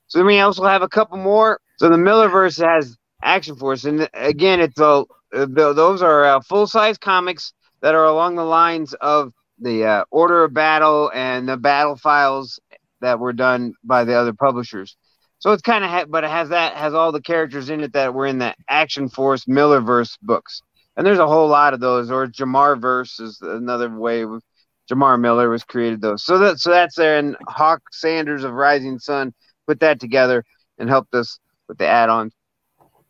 So 0.07 0.19
then 0.19 0.25
we 0.27 0.39
also 0.39 0.63
have 0.63 0.81
a 0.81 0.87
couple 0.87 1.17
more. 1.17 1.59
So 1.77 1.89
the 1.89 1.97
Millerverse 1.97 2.63
has 2.65 2.97
Action 3.21 3.57
Force, 3.57 3.83
and 3.83 4.09
again, 4.13 4.61
it's 4.61 4.79
a 4.79 5.03
those 5.31 6.01
are 6.01 6.23
uh, 6.23 6.41
full 6.41 6.67
size 6.67 6.97
comics 6.97 7.53
that 7.81 7.95
are 7.95 8.05
along 8.05 8.35
the 8.35 8.43
lines 8.43 8.93
of 8.95 9.33
the 9.59 9.85
uh, 9.85 10.03
Order 10.11 10.43
of 10.43 10.53
Battle 10.53 11.11
and 11.13 11.47
the 11.47 11.57
Battle 11.57 11.95
Files 11.95 12.59
that 13.01 13.19
were 13.19 13.33
done 13.33 13.73
by 13.83 14.03
the 14.03 14.15
other 14.15 14.33
publishers. 14.33 14.95
So 15.39 15.51
it's 15.51 15.61
kind 15.61 15.83
of, 15.83 15.89
ha- 15.89 16.05
but 16.07 16.23
it 16.23 16.29
has 16.29 16.49
that 16.49 16.73
has 16.73 16.93
all 16.93 17.11
the 17.11 17.21
characters 17.21 17.69
in 17.69 17.81
it 17.81 17.93
that 17.93 18.13
were 18.13 18.25
in 18.25 18.39
the 18.39 18.55
Action 18.67 19.07
Force 19.09 19.45
Millerverse 19.45 20.17
books, 20.21 20.61
and 20.95 21.05
there's 21.05 21.19
a 21.19 21.27
whole 21.27 21.47
lot 21.47 21.73
of 21.73 21.79
those. 21.79 22.09
Or 22.09 22.27
Jamar 22.27 22.79
Verse 22.79 23.19
is 23.19 23.39
another 23.41 23.95
way. 23.95 24.23
Of, 24.23 24.41
Jamar 24.89 25.19
Miller 25.19 25.49
was 25.49 25.63
created 25.63 26.01
those. 26.01 26.23
So 26.23 26.37
that 26.39 26.59
so 26.59 26.71
that's 26.71 26.95
there, 26.95 27.17
and 27.17 27.35
Hawk 27.47 27.81
Sanders 27.91 28.43
of 28.43 28.53
Rising 28.53 28.99
Sun 28.99 29.33
put 29.67 29.79
that 29.81 29.99
together 29.99 30.43
and 30.79 30.89
helped 30.89 31.13
us 31.13 31.39
with 31.67 31.77
the 31.77 31.87
add-ons. 31.87 32.33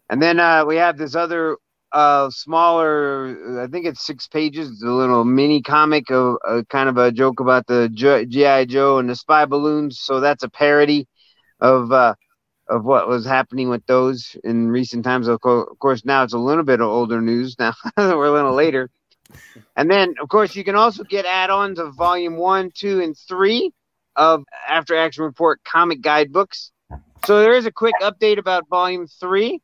And 0.10 0.22
then 0.22 0.40
uh, 0.40 0.66
we 0.66 0.78
have 0.78 0.98
this 0.98 1.16
other 1.16 1.58
uh, 1.92 2.30
smaller, 2.30 3.62
I 3.64 3.68
think 3.68 3.86
it's 3.86 4.06
six 4.06 4.28
pages. 4.28 4.70
It's 4.70 4.84
a 4.84 4.88
little 4.92 5.24
mini 5.24 5.62
comic 5.62 6.12
of 6.12 6.38
uh, 6.48 6.64
kind 6.70 6.90
of 6.90 6.98
a 6.98 7.12
joke 7.12 7.40
about 7.40 7.68
the 7.68 7.90
GI 7.90 8.66
Joe 8.68 9.00
and 9.00 9.10
the 9.10 9.16
spy 9.16 9.46
balloons. 9.46 10.00
So 10.00 10.20
that's 10.20 10.44
a 10.44 10.50
parody 10.50 11.08
of 11.60 11.92
uh, 11.92 12.16
of 12.70 12.84
what 12.84 13.08
was 13.08 13.26
happening 13.26 13.70
with 13.70 13.86
those 13.86 14.36
in 14.44 14.70
recent 14.70 15.06
times. 15.06 15.28
Of, 15.28 15.42
co- 15.42 15.62
of 15.62 15.80
course, 15.80 16.04
now 16.04 16.24
it's 16.24 16.34
a 16.34 16.40
little 16.40 16.64
bit 16.64 16.82
of 16.82 16.88
older 16.88 17.22
news. 17.22 17.56
Now 17.60 17.74
we're 17.98 18.26
a 18.26 18.32
little 18.32 18.54
later. 18.54 18.90
And 19.76 19.90
then, 19.90 20.16
of 20.22 20.30
course, 20.30 20.56
you 20.56 20.64
can 20.64 20.76
also 20.76 21.04
get 21.04 21.26
add-ons 21.26 21.80
of 21.80 21.96
volume 21.96 22.36
one, 22.38 22.72
two, 22.74 23.00
and 23.02 23.16
three 23.28 23.72
of 24.16 24.44
After 24.68 24.96
Action 24.96 25.24
Report 25.24 25.62
comic 25.64 26.02
guidebooks. 26.02 26.72
So 27.26 27.40
there 27.42 27.54
is 27.54 27.66
a 27.66 27.72
quick 27.72 27.96
update 28.02 28.40
about 28.40 28.68
volume 28.70 29.08
three. 29.08 29.62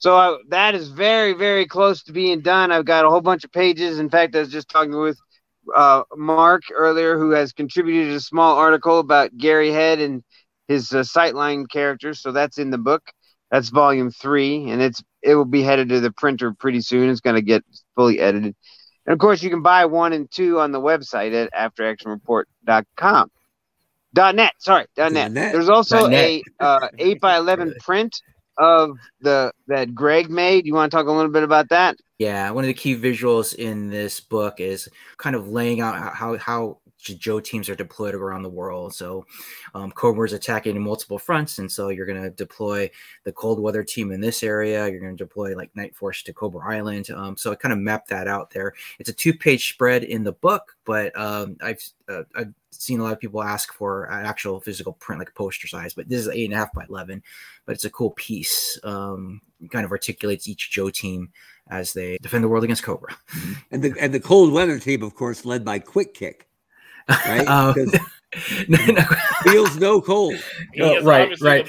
So 0.00 0.16
I, 0.16 0.38
that 0.48 0.74
is 0.74 0.88
very, 0.88 1.34
very 1.34 1.66
close 1.66 2.02
to 2.04 2.12
being 2.12 2.40
done. 2.40 2.72
I've 2.72 2.86
got 2.86 3.04
a 3.04 3.10
whole 3.10 3.20
bunch 3.20 3.44
of 3.44 3.52
pages. 3.52 3.98
In 3.98 4.08
fact, 4.08 4.34
I 4.34 4.40
was 4.40 4.50
just 4.50 4.70
talking 4.70 4.98
with 4.98 5.18
uh, 5.76 6.02
Mark 6.16 6.62
earlier, 6.74 7.18
who 7.18 7.30
has 7.32 7.52
contributed 7.52 8.14
a 8.14 8.20
small 8.20 8.56
article 8.56 8.98
about 8.98 9.36
Gary 9.36 9.70
Head 9.70 10.00
and 10.00 10.22
his 10.68 10.90
uh, 10.92 11.00
Sightline 11.00 11.68
characters. 11.68 12.22
So 12.22 12.32
that's 12.32 12.56
in 12.56 12.70
the 12.70 12.78
book. 12.78 13.02
That's 13.50 13.68
volume 13.68 14.10
three, 14.10 14.70
and 14.70 14.80
it's 14.80 15.02
it 15.22 15.34
will 15.34 15.44
be 15.44 15.62
headed 15.62 15.90
to 15.90 16.00
the 16.00 16.12
printer 16.12 16.54
pretty 16.54 16.80
soon. 16.80 17.10
It's 17.10 17.20
going 17.20 17.36
to 17.36 17.42
get 17.42 17.62
fully 17.94 18.20
edited. 18.20 18.54
And 19.04 19.12
of 19.12 19.18
course, 19.18 19.42
you 19.42 19.50
can 19.50 19.60
buy 19.60 19.84
one 19.84 20.14
and 20.14 20.30
two 20.30 20.60
on 20.60 20.72
the 20.72 20.80
website 20.80 21.34
at 21.34 21.52
afteractionreport.com. 21.52 23.30
Dot 24.14 24.34
net, 24.34 24.52
sorry, 24.58 24.86
dot 24.96 25.12
net. 25.12 25.32
net. 25.32 25.52
There's 25.52 25.68
also 25.68 26.06
net. 26.06 26.24
a 26.24 26.42
uh, 26.64 26.88
eight 26.98 27.20
by 27.20 27.36
eleven 27.36 27.74
print 27.80 28.14
of 28.60 28.98
the 29.20 29.52
that 29.66 29.94
Greg 29.94 30.30
made. 30.30 30.66
You 30.66 30.74
want 30.74 30.92
to 30.92 30.96
talk 30.96 31.06
a 31.06 31.12
little 31.12 31.32
bit 31.32 31.42
about 31.42 31.70
that? 31.70 31.96
Yeah, 32.18 32.50
one 32.50 32.64
of 32.64 32.68
the 32.68 32.74
key 32.74 32.94
visuals 32.96 33.54
in 33.54 33.88
this 33.88 34.20
book 34.20 34.60
is 34.60 34.88
kind 35.16 35.34
of 35.34 35.48
laying 35.48 35.80
out 35.80 36.14
how 36.14 36.36
how 36.36 36.78
Joe 37.00 37.40
teams 37.40 37.68
are 37.68 37.74
deployed 37.74 38.14
around 38.14 38.42
the 38.42 38.48
world. 38.48 38.94
So 38.94 39.26
um, 39.74 39.90
Cobra 39.90 40.26
is 40.26 40.32
attacking 40.32 40.80
multiple 40.80 41.18
fronts, 41.18 41.58
and 41.58 41.70
so 41.70 41.88
you're 41.88 42.06
going 42.06 42.22
to 42.22 42.30
deploy 42.30 42.90
the 43.24 43.32
cold 43.32 43.60
weather 43.60 43.82
team 43.82 44.12
in 44.12 44.20
this 44.20 44.42
area. 44.42 44.88
You're 44.88 45.00
going 45.00 45.16
to 45.16 45.24
deploy 45.24 45.56
like 45.56 45.74
Night 45.74 45.96
Force 45.96 46.22
to 46.24 46.32
Cobra 46.32 46.68
Island. 46.68 47.10
Um, 47.10 47.36
so 47.36 47.52
I 47.52 47.54
kind 47.54 47.72
of 47.72 47.78
mapped 47.78 48.08
that 48.10 48.28
out 48.28 48.50
there. 48.50 48.74
It's 48.98 49.08
a 49.08 49.14
two 49.14 49.34
page 49.34 49.70
spread 49.70 50.04
in 50.04 50.24
the 50.24 50.32
book, 50.32 50.76
but 50.84 51.18
um, 51.18 51.56
I've 51.62 51.82
uh, 52.08 52.22
I've 52.36 52.52
seen 52.70 53.00
a 53.00 53.02
lot 53.02 53.12
of 53.12 53.20
people 53.20 53.42
ask 53.42 53.72
for 53.72 54.04
an 54.04 54.24
actual 54.24 54.60
physical 54.60 54.92
print, 54.94 55.20
like 55.20 55.34
poster 55.34 55.68
size. 55.68 55.94
But 55.94 56.08
this 56.08 56.20
is 56.20 56.28
eight 56.28 56.44
and 56.44 56.54
a 56.54 56.56
half 56.56 56.72
by 56.72 56.84
eleven. 56.88 57.22
But 57.66 57.74
it's 57.74 57.84
a 57.84 57.90
cool 57.90 58.10
piece. 58.10 58.78
Um, 58.84 59.40
kind 59.70 59.84
of 59.84 59.92
articulates 59.92 60.48
each 60.48 60.70
Joe 60.70 60.90
team 60.90 61.30
as 61.68 61.92
they 61.92 62.18
defend 62.18 62.42
the 62.42 62.48
world 62.48 62.64
against 62.64 62.82
Cobra. 62.82 63.14
And 63.70 63.82
the 63.82 63.94
and 64.00 64.12
the 64.12 64.20
cold 64.20 64.52
weather 64.52 64.78
team, 64.78 65.02
of 65.02 65.14
course, 65.14 65.44
led 65.44 65.64
by 65.64 65.78
Quick 65.78 66.14
Kick 66.14 66.49
right? 67.26 67.46
Um, 67.48 67.74
no, 68.68 68.78
no. 68.86 69.02
feels 69.42 69.76
no 69.76 70.00
cold. 70.00 70.36
No, 70.76 71.00
right, 71.00 71.36
right. 71.40 71.66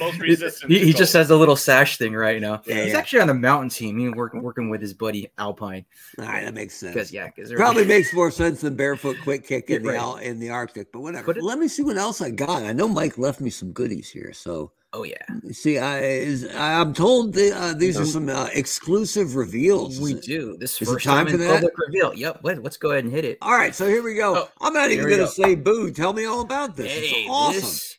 He, 0.67 0.77
he 0.77 0.93
just 0.93 1.11
has 1.13 1.31
a 1.31 1.35
little 1.35 1.55
sash 1.55 1.97
thing 1.97 2.13
right 2.13 2.39
now. 2.39 2.61
Yeah, 2.67 2.83
He's 2.83 2.93
yeah. 2.93 2.99
actually 2.99 3.21
on 3.21 3.27
the 3.27 3.33
mountain 3.33 3.69
team. 3.69 3.97
He's 3.97 4.11
working 4.11 4.43
working 4.43 4.69
with 4.69 4.79
his 4.79 4.93
buddy 4.93 5.31
Alpine. 5.39 5.85
All 6.19 6.25
right, 6.25 6.45
that 6.45 6.53
makes 6.53 6.75
sense. 6.75 6.93
Because 6.93 7.11
yeah, 7.11 7.31
because 7.35 7.51
probably 7.53 7.85
makes 7.87 8.13
more 8.13 8.29
sense 8.29 8.61
than 8.61 8.75
barefoot 8.75 9.17
quick 9.23 9.47
kick 9.47 9.71
in 9.71 9.81
the 9.81 10.15
in 10.17 10.39
the 10.39 10.51
Arctic. 10.51 10.91
But 10.91 11.01
whatever. 11.01 11.25
But 11.25 11.37
it, 11.37 11.43
Let 11.43 11.57
me 11.57 11.67
see 11.67 11.81
what 11.81 11.97
else 11.97 12.21
I 12.21 12.29
got. 12.29 12.61
I 12.61 12.73
know 12.73 12.87
Mike 12.87 13.17
left 13.17 13.41
me 13.41 13.49
some 13.49 13.71
goodies 13.71 14.11
here, 14.11 14.31
so 14.31 14.71
Oh 14.93 15.03
yeah. 15.03 15.23
See, 15.51 15.79
I 15.79 15.99
is, 15.99 16.49
I'm 16.53 16.93
told 16.93 17.33
the, 17.33 17.55
uh, 17.55 17.73
these 17.73 17.97
are 17.97 18.05
some 18.05 18.27
uh, 18.27 18.49
exclusive 18.53 19.35
reveals. 19.35 20.01
We 20.01 20.15
do. 20.15 20.57
This 20.57 20.81
is 20.81 20.89
first 20.89 21.05
time, 21.05 21.27
time 21.27 21.31
for 21.31 21.37
that? 21.37 21.53
public 21.53 21.73
reveal. 21.77 22.13
Yep. 22.13 22.41
Let, 22.43 22.65
us 22.65 22.75
go 22.75 22.91
ahead 22.91 23.05
and 23.05 23.13
hit 23.13 23.23
it. 23.23 23.37
All 23.41 23.53
right. 23.53 23.73
So 23.73 23.87
here 23.87 24.03
we 24.03 24.15
go. 24.15 24.35
Oh, 24.35 24.49
I'm 24.59 24.73
not 24.73 24.91
even 24.91 25.07
going 25.07 25.21
to 25.21 25.27
say 25.27 25.55
boo. 25.55 25.91
Tell 25.91 26.11
me 26.11 26.25
all 26.25 26.41
about 26.41 26.75
this. 26.75 26.91
Hey, 26.91 27.21
it's 27.21 27.29
awesome. 27.29 27.61
This, 27.61 27.97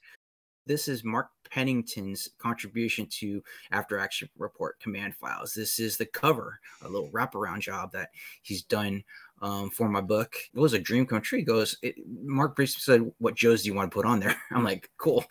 this 0.66 0.88
is 0.88 1.02
Mark 1.02 1.30
Pennington's 1.50 2.28
contribution 2.38 3.06
to 3.06 3.42
After 3.70 3.98
Action 3.98 4.28
Report 4.36 4.78
command 4.78 5.14
files. 5.14 5.54
This 5.54 5.78
is 5.78 5.96
the 5.96 6.06
cover, 6.06 6.60
a 6.82 6.88
little 6.88 7.10
wraparound 7.10 7.60
job 7.60 7.92
that 7.92 8.10
he's 8.42 8.62
done 8.62 9.02
um, 9.42 9.70
for 9.70 9.88
my 9.88 10.00
book. 10.00 10.36
It 10.54 10.58
was 10.58 10.72
a 10.72 10.78
dream 10.78 11.04
come 11.04 11.20
true. 11.20 11.38
He 11.38 11.44
goes, 11.44 11.76
it, 11.82 11.96
Mark 12.22 12.56
basically 12.56 12.80
said, 12.80 13.12
"What 13.18 13.34
Joes 13.34 13.62
do 13.62 13.68
you 13.68 13.74
want 13.74 13.90
to 13.90 13.94
put 13.94 14.06
on 14.06 14.20
there?" 14.20 14.36
I'm 14.52 14.64
like, 14.64 14.88
"Cool." 14.96 15.24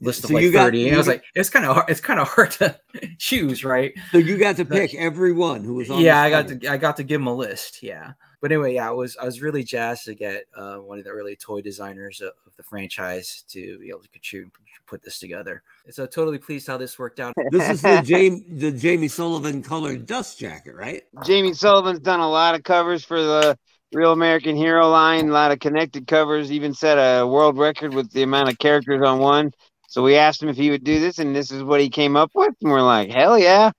List 0.00 0.22
so 0.22 0.26
of 0.26 0.32
like 0.32 0.42
you 0.42 0.52
30. 0.52 0.78
Got, 0.78 0.86
and 0.86 0.94
I 0.94 0.98
was 0.98 1.08
like, 1.08 1.24
"It's 1.34 1.48
kind 1.48 1.64
of 1.64 1.74
hard. 1.74 1.90
It's 1.90 2.00
kind 2.00 2.20
of 2.20 2.28
hard 2.28 2.50
to 2.52 2.78
choose, 3.18 3.64
right?" 3.64 3.94
So 4.12 4.18
you 4.18 4.36
got 4.36 4.56
to 4.56 4.64
pick 4.64 4.94
every 4.94 5.32
one 5.32 5.64
who 5.64 5.74
was 5.74 5.90
on. 5.90 6.00
Yeah, 6.00 6.20
I 6.20 6.30
got 6.30 6.48
to. 6.48 6.68
I 6.68 6.76
got 6.76 6.98
to 6.98 7.02
give 7.02 7.20
him 7.20 7.26
a 7.26 7.34
list. 7.34 7.82
Yeah, 7.82 8.12
but 8.40 8.52
anyway, 8.52 8.74
yeah, 8.74 8.88
I 8.88 8.92
was 8.92 9.16
I 9.16 9.24
was 9.24 9.40
really 9.40 9.64
jazzed 9.64 10.04
to 10.06 10.14
get 10.14 10.44
uh, 10.56 10.76
one 10.76 10.98
of 10.98 11.04
the 11.04 11.10
early 11.10 11.36
toy 11.36 11.60
designers 11.60 12.20
of, 12.20 12.32
of 12.46 12.56
the 12.56 12.62
franchise 12.62 13.44
to 13.50 13.78
be 13.78 13.88
able 13.88 14.00
to 14.00 14.08
contribute 14.08 14.52
put 14.86 15.02
this 15.02 15.18
together. 15.18 15.62
So 15.90 16.06
totally 16.06 16.38
pleased 16.38 16.66
how 16.66 16.76
this 16.76 16.98
worked 16.98 17.20
out. 17.20 17.34
This 17.50 17.68
is 17.68 17.82
the 17.82 18.02
Jamie 18.04 18.44
the 18.48 18.70
Jamie 18.70 19.08
Sullivan 19.08 19.62
colored 19.62 20.06
dust 20.06 20.38
jacket, 20.38 20.74
right? 20.74 21.02
Jamie 21.24 21.54
Sullivan's 21.54 22.00
done 22.00 22.20
a 22.20 22.28
lot 22.28 22.54
of 22.54 22.62
covers 22.62 23.04
for 23.04 23.20
the 23.20 23.58
Real 23.92 24.12
American 24.12 24.56
Hero 24.56 24.88
line, 24.88 25.28
a 25.28 25.32
lot 25.32 25.52
of 25.52 25.58
connected 25.58 26.06
covers, 26.06 26.50
even 26.50 26.74
set 26.74 26.96
a 26.96 27.26
world 27.26 27.56
record 27.56 27.94
with 27.94 28.10
the 28.12 28.22
amount 28.22 28.48
of 28.50 28.58
characters 28.58 29.02
on 29.02 29.18
one. 29.18 29.52
So 29.88 30.02
we 30.02 30.16
asked 30.16 30.42
him 30.42 30.48
if 30.48 30.56
he 30.56 30.70
would 30.70 30.84
do 30.84 30.98
this, 30.98 31.18
and 31.18 31.34
this 31.34 31.50
is 31.50 31.62
what 31.62 31.80
he 31.80 31.88
came 31.88 32.16
up 32.16 32.30
with. 32.34 32.52
And 32.60 32.70
we're 32.70 32.82
like, 32.82 33.10
hell 33.10 33.38
yeah. 33.38 33.70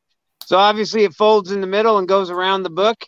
So 0.45 0.57
obviously 0.57 1.03
it 1.03 1.13
folds 1.13 1.51
in 1.51 1.59
the 1.61 1.67
middle 1.67 1.97
and 1.97 2.07
goes 2.07 2.29
around 2.29 2.63
the 2.63 2.69
book. 2.69 3.05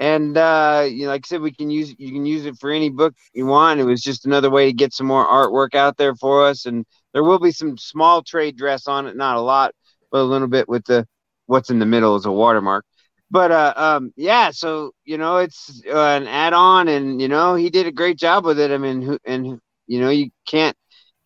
And 0.00 0.36
uh, 0.36 0.86
you 0.90 1.04
know, 1.04 1.10
like 1.10 1.26
I 1.26 1.28
said, 1.28 1.42
we 1.42 1.52
can 1.52 1.70
use 1.70 1.94
you 1.98 2.10
can 2.10 2.26
use 2.26 2.46
it 2.46 2.56
for 2.58 2.70
any 2.70 2.88
book 2.88 3.14
you 3.34 3.46
want. 3.46 3.78
It 3.78 3.84
was 3.84 4.00
just 4.00 4.26
another 4.26 4.50
way 4.50 4.66
to 4.66 4.72
get 4.72 4.92
some 4.92 5.06
more 5.06 5.24
artwork 5.24 5.76
out 5.76 5.98
there 5.98 6.16
for 6.16 6.46
us 6.46 6.66
and 6.66 6.84
there 7.12 7.24
will 7.24 7.38
be 7.38 7.52
some 7.52 7.76
small 7.76 8.22
trade 8.22 8.56
dress 8.56 8.86
on 8.86 9.06
it, 9.06 9.16
not 9.16 9.36
a 9.36 9.40
lot, 9.40 9.74
but 10.10 10.20
a 10.20 10.24
little 10.24 10.48
bit 10.48 10.68
with 10.68 10.84
the 10.84 11.06
what's 11.46 11.70
in 11.70 11.78
the 11.78 11.86
middle 11.86 12.16
is 12.16 12.24
a 12.26 12.32
watermark. 12.32 12.84
But 13.30 13.52
uh, 13.52 13.74
um, 13.76 14.12
yeah, 14.16 14.50
so 14.50 14.92
you 15.04 15.18
know, 15.18 15.36
it's 15.38 15.82
uh, 15.86 15.96
an 15.96 16.26
add-on, 16.26 16.88
and 16.88 17.20
you 17.20 17.28
know, 17.28 17.54
he 17.54 17.70
did 17.70 17.86
a 17.86 17.92
great 17.92 18.18
job 18.18 18.44
with 18.44 18.58
it. 18.58 18.70
I 18.70 18.78
mean, 18.78 19.18
and 19.24 19.60
you 19.86 20.00
know, 20.00 20.10
you 20.10 20.30
can't 20.46 20.76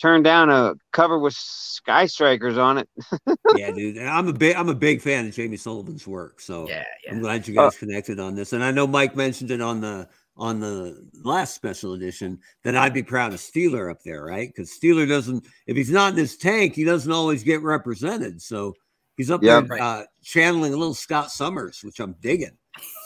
turn 0.00 0.22
down 0.22 0.50
a 0.50 0.74
cover 0.92 1.18
with 1.18 1.34
sky 1.34 2.06
strikers 2.06 2.58
on 2.58 2.78
it. 2.78 2.88
yeah, 3.56 3.70
dude. 3.70 3.98
I'm 3.98 4.28
a 4.28 4.32
big 4.32 4.56
I'm 4.56 4.68
a 4.68 4.74
big 4.74 5.00
fan 5.00 5.26
of 5.26 5.34
Jamie 5.34 5.56
Sullivan's 5.56 6.06
work. 6.06 6.40
So 6.40 6.68
yeah, 6.68 6.84
yeah. 7.04 7.12
I'm 7.12 7.20
glad 7.20 7.46
you 7.46 7.54
guys 7.54 7.74
uh, 7.74 7.78
connected 7.78 8.20
on 8.20 8.34
this. 8.34 8.52
And 8.52 8.64
I 8.64 8.70
know 8.70 8.86
Mike 8.86 9.16
mentioned 9.16 9.50
it 9.50 9.60
on 9.60 9.80
the 9.80 10.08
on 10.36 10.60
the 10.60 11.08
last 11.22 11.54
special 11.54 11.92
edition, 11.92 12.40
then 12.64 12.76
I'd 12.76 12.94
be 12.94 13.02
proud 13.02 13.32
of 13.32 13.40
Steeler 13.40 13.90
up 13.90 14.02
there, 14.04 14.24
right? 14.24 14.48
Because 14.48 14.70
Steeler 14.70 15.08
doesn't, 15.08 15.46
if 15.66 15.76
he's 15.76 15.90
not 15.90 16.12
in 16.12 16.18
his 16.18 16.36
tank, 16.36 16.74
he 16.74 16.84
doesn't 16.84 17.12
always 17.12 17.44
get 17.44 17.62
represented. 17.62 18.42
So 18.42 18.74
he's 19.16 19.30
up 19.30 19.42
yep. 19.42 19.68
there 19.68 19.80
uh, 19.80 20.02
channeling 20.22 20.74
a 20.74 20.76
little 20.76 20.94
Scott 20.94 21.30
Summers, 21.30 21.80
which 21.84 22.00
I'm 22.00 22.16
digging. 22.20 22.56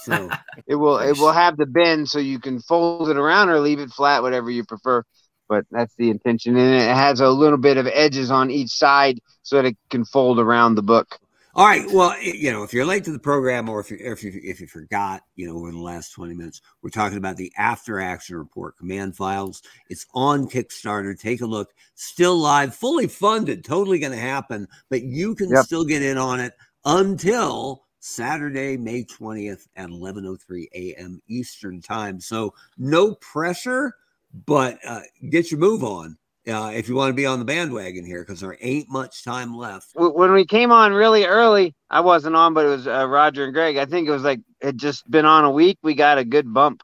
So 0.04 0.30
it 0.66 0.76
will 0.76 0.98
it 0.98 1.18
will 1.18 1.32
have 1.32 1.56
the 1.56 1.66
bend 1.66 2.08
so 2.08 2.18
you 2.18 2.38
can 2.38 2.60
fold 2.60 3.10
it 3.10 3.18
around 3.18 3.50
or 3.50 3.60
leave 3.60 3.78
it 3.78 3.90
flat, 3.90 4.22
whatever 4.22 4.50
you 4.50 4.64
prefer. 4.64 5.04
But 5.48 5.64
that's 5.70 5.94
the 5.96 6.10
intention, 6.10 6.56
and 6.56 6.74
it 6.74 6.94
has 6.94 7.20
a 7.20 7.30
little 7.30 7.58
bit 7.58 7.76
of 7.76 7.86
edges 7.86 8.30
on 8.30 8.50
each 8.50 8.70
side 8.70 9.20
so 9.42 9.56
that 9.56 9.64
it 9.64 9.76
can 9.90 10.04
fold 10.04 10.38
around 10.38 10.74
the 10.74 10.82
book. 10.82 11.18
All 11.58 11.66
right. 11.66 11.90
Well, 11.90 12.14
you 12.22 12.52
know, 12.52 12.62
if 12.62 12.72
you're 12.72 12.84
late 12.84 13.02
to 13.04 13.10
the 13.10 13.18
program 13.18 13.68
or 13.68 13.80
if 13.80 13.90
you 13.90 13.96
if 14.00 14.22
you 14.22 14.40
if 14.44 14.60
you 14.60 14.68
forgot, 14.68 15.22
you 15.34 15.48
know, 15.48 15.56
over 15.56 15.72
the 15.72 15.78
last 15.78 16.12
20 16.12 16.34
minutes, 16.34 16.60
we're 16.82 16.90
talking 16.90 17.18
about 17.18 17.36
the 17.36 17.52
after 17.58 18.00
action 18.00 18.36
report 18.36 18.76
command 18.76 19.16
files. 19.16 19.62
It's 19.90 20.06
on 20.14 20.48
Kickstarter. 20.48 21.18
Take 21.18 21.40
a 21.40 21.46
look. 21.46 21.72
Still 21.96 22.38
live, 22.38 22.76
fully 22.76 23.08
funded, 23.08 23.64
totally 23.64 23.98
going 23.98 24.12
to 24.12 24.18
happen, 24.18 24.68
but 24.88 25.02
you 25.02 25.34
can 25.34 25.50
yep. 25.50 25.64
still 25.64 25.84
get 25.84 26.02
in 26.02 26.16
on 26.16 26.38
it 26.38 26.52
until 26.84 27.82
Saturday, 27.98 28.76
May 28.76 29.02
20th 29.02 29.66
at 29.74 29.88
11:03 29.88 30.66
a.m. 30.74 31.20
Eastern 31.26 31.80
Time. 31.80 32.20
So, 32.20 32.54
no 32.76 33.14
pressure, 33.16 33.94
but 34.32 34.78
uh, 34.86 35.00
get 35.30 35.50
your 35.50 35.60
move 35.60 35.82
on 35.82 36.16
uh, 36.48 36.70
if 36.74 36.88
you 36.88 36.94
want 36.94 37.10
to 37.10 37.14
be 37.14 37.26
on 37.26 37.38
the 37.38 37.44
bandwagon 37.44 38.04
here 38.04 38.20
because 38.20 38.40
there 38.40 38.56
ain't 38.60 38.88
much 38.88 39.24
time 39.24 39.54
left. 39.56 39.90
When 39.94 40.32
we 40.32 40.46
came 40.46 40.72
on 40.72 40.92
really 40.92 41.24
early, 41.24 41.74
I 41.90 42.00
wasn't 42.00 42.36
on, 42.36 42.54
but 42.54 42.66
it 42.66 42.68
was 42.68 42.86
uh, 42.86 43.06
Roger 43.06 43.44
and 43.44 43.54
Greg. 43.54 43.76
I 43.76 43.86
think 43.86 44.08
it 44.08 44.12
was 44.12 44.22
like 44.22 44.40
it 44.60 44.76
just 44.76 45.08
been 45.10 45.24
on 45.24 45.44
a 45.44 45.50
week. 45.50 45.78
We 45.82 45.94
got 45.94 46.18
a 46.18 46.24
good 46.24 46.52
bump, 46.52 46.82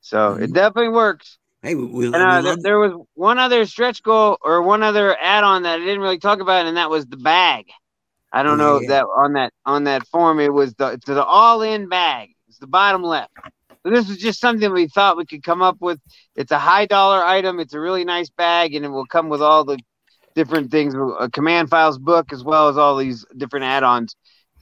so 0.00 0.32
mm-hmm. 0.32 0.44
it 0.44 0.52
definitely 0.52 0.90
works. 0.90 1.38
Hey, 1.62 1.74
we, 1.74 1.86
we, 1.86 2.06
and, 2.06 2.16
uh, 2.16 2.42
there, 2.42 2.56
there, 2.56 2.78
was 2.78 2.92
one 3.14 3.38
other 3.38 3.66
stretch 3.66 4.02
goal 4.02 4.38
or 4.42 4.62
one 4.62 4.82
other 4.82 5.16
add-on 5.20 5.62
that 5.64 5.80
I 5.80 5.84
didn't 5.84 6.00
really 6.00 6.18
talk 6.18 6.40
about, 6.40 6.66
and 6.66 6.76
that 6.76 6.90
was 6.90 7.06
the 7.06 7.16
bag. 7.16 7.66
I 8.32 8.42
don't 8.42 8.60
oh, 8.60 8.64
know 8.74 8.80
yeah. 8.80 8.88
that 8.88 9.04
on 9.16 9.32
that 9.32 9.52
on 9.64 9.84
that 9.84 10.06
form 10.08 10.40
it 10.40 10.52
was 10.52 10.74
the 10.74 10.98
to 11.06 11.14
the 11.14 11.24
all-in 11.24 11.88
bag. 11.88 12.30
It's 12.48 12.58
the 12.58 12.66
bottom 12.66 13.02
left. 13.02 13.32
So 13.86 13.92
this 13.92 14.10
is 14.10 14.16
just 14.16 14.40
something 14.40 14.72
we 14.72 14.88
thought 14.88 15.16
we 15.16 15.26
could 15.26 15.44
come 15.44 15.62
up 15.62 15.76
with. 15.78 16.00
It's 16.34 16.50
a 16.50 16.58
high 16.58 16.86
dollar 16.86 17.24
item. 17.24 17.60
It's 17.60 17.72
a 17.72 17.78
really 17.78 18.04
nice 18.04 18.28
bag, 18.28 18.74
and 18.74 18.84
it 18.84 18.88
will 18.88 19.06
come 19.06 19.28
with 19.28 19.40
all 19.40 19.64
the 19.64 19.78
different 20.34 20.72
things, 20.72 20.92
a 21.20 21.30
command 21.30 21.70
files 21.70 21.96
book, 21.96 22.32
as 22.32 22.42
well 22.42 22.68
as 22.68 22.76
all 22.76 22.96
these 22.96 23.24
different 23.36 23.64
add-ons. 23.64 24.16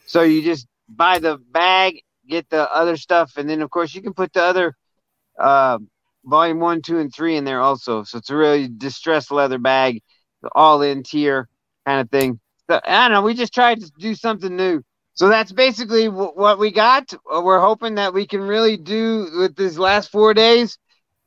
So 0.05 0.21
you 0.21 0.43
just 0.43 0.67
buy 0.91 1.21
the 1.21 1.39
bag, 1.39 2.03
get 2.29 2.51
the 2.51 2.71
other 2.71 2.99
stuff, 2.99 3.39
and 3.39 3.49
then 3.49 3.63
of 3.63 3.71
course 3.71 3.95
you 3.95 4.03
can 4.03 4.13
put 4.13 4.31
the 4.35 4.43
other 4.43 4.77
uh, 5.39 5.79
volume 6.27 6.61
one, 6.61 6.83
two, 6.83 6.99
and 6.99 7.11
three 7.11 7.37
in 7.37 7.45
there 7.45 7.63
also. 7.63 8.03
So 8.03 8.19
it's 8.19 8.29
a 8.29 8.37
really 8.37 8.69
distressed 8.69 9.31
leather 9.31 9.59
bag, 9.59 10.03
all 10.55 10.83
in 10.83 11.03
tier 11.03 11.49
kind 11.87 12.03
of 12.03 12.11
thing. 12.11 12.41
So, 12.69 12.79
I 12.85 13.09
don't 13.09 13.13
know. 13.13 13.23
We 13.23 13.33
just 13.33 13.55
tried 13.55 13.81
to 13.81 13.91
do 13.99 14.15
something 14.15 14.55
new 14.55 14.83
so 15.15 15.29
that's 15.29 15.53
basically 15.53 16.05
w- 16.07 16.33
what 16.35 16.59
we 16.59 16.71
got. 16.71 17.13
Uh, 17.15 17.41
we're 17.43 17.61
hoping 17.61 17.97
that 17.97 18.15
we 18.15 18.27
can 18.27 18.41
really 18.41 18.77
do 18.77 19.29
with 19.39 19.57
these 19.57 19.79
last 19.79 20.11
four 20.11 20.35
days. 20.35 20.79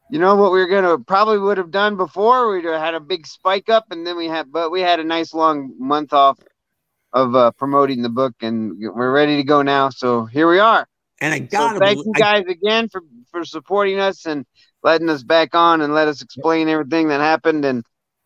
You 0.09 0.19
know 0.19 0.35
what 0.35 0.51
we 0.51 0.61
are 0.61 0.67
gonna 0.67 0.99
probably 0.99 1.39
would 1.39 1.57
have 1.57 1.71
done 1.71 1.97
before. 1.97 2.51
We'd 2.51 2.65
have 2.65 2.79
had 2.79 2.93
a 2.95 2.99
big 2.99 3.27
spike 3.27 3.69
up, 3.69 3.85
and 3.91 4.05
then 4.05 4.17
we 4.17 4.27
had, 4.27 4.51
but 4.51 4.71
we 4.71 4.81
had 4.81 4.99
a 4.99 5.03
nice 5.03 5.33
long 5.33 5.73
month 5.79 6.13
off 6.13 6.39
of 7.13 7.35
uh, 7.35 7.51
promoting 7.51 8.01
the 8.01 8.09
book, 8.09 8.35
and 8.41 8.73
we're 8.79 9.11
ready 9.11 9.37
to 9.37 9.43
go 9.43 9.61
now. 9.61 9.89
So 9.89 10.25
here 10.25 10.49
we 10.49 10.59
are. 10.59 10.87
And 11.19 11.33
I 11.33 11.39
got 11.39 11.75
so 11.75 11.79
thank 11.79 11.99
you 12.05 12.13
guys 12.15 12.43
I, 12.47 12.51
again 12.51 12.89
for 12.89 13.01
for 13.31 13.43
supporting 13.43 13.99
us 13.99 14.25
and 14.25 14.45
letting 14.83 15.09
us 15.09 15.23
back 15.23 15.55
on 15.55 15.81
and 15.81 15.93
let 15.93 16.07
us 16.07 16.21
explain 16.21 16.69
everything 16.69 17.09
that 17.09 17.19
happened. 17.19 17.65
And 17.65 17.83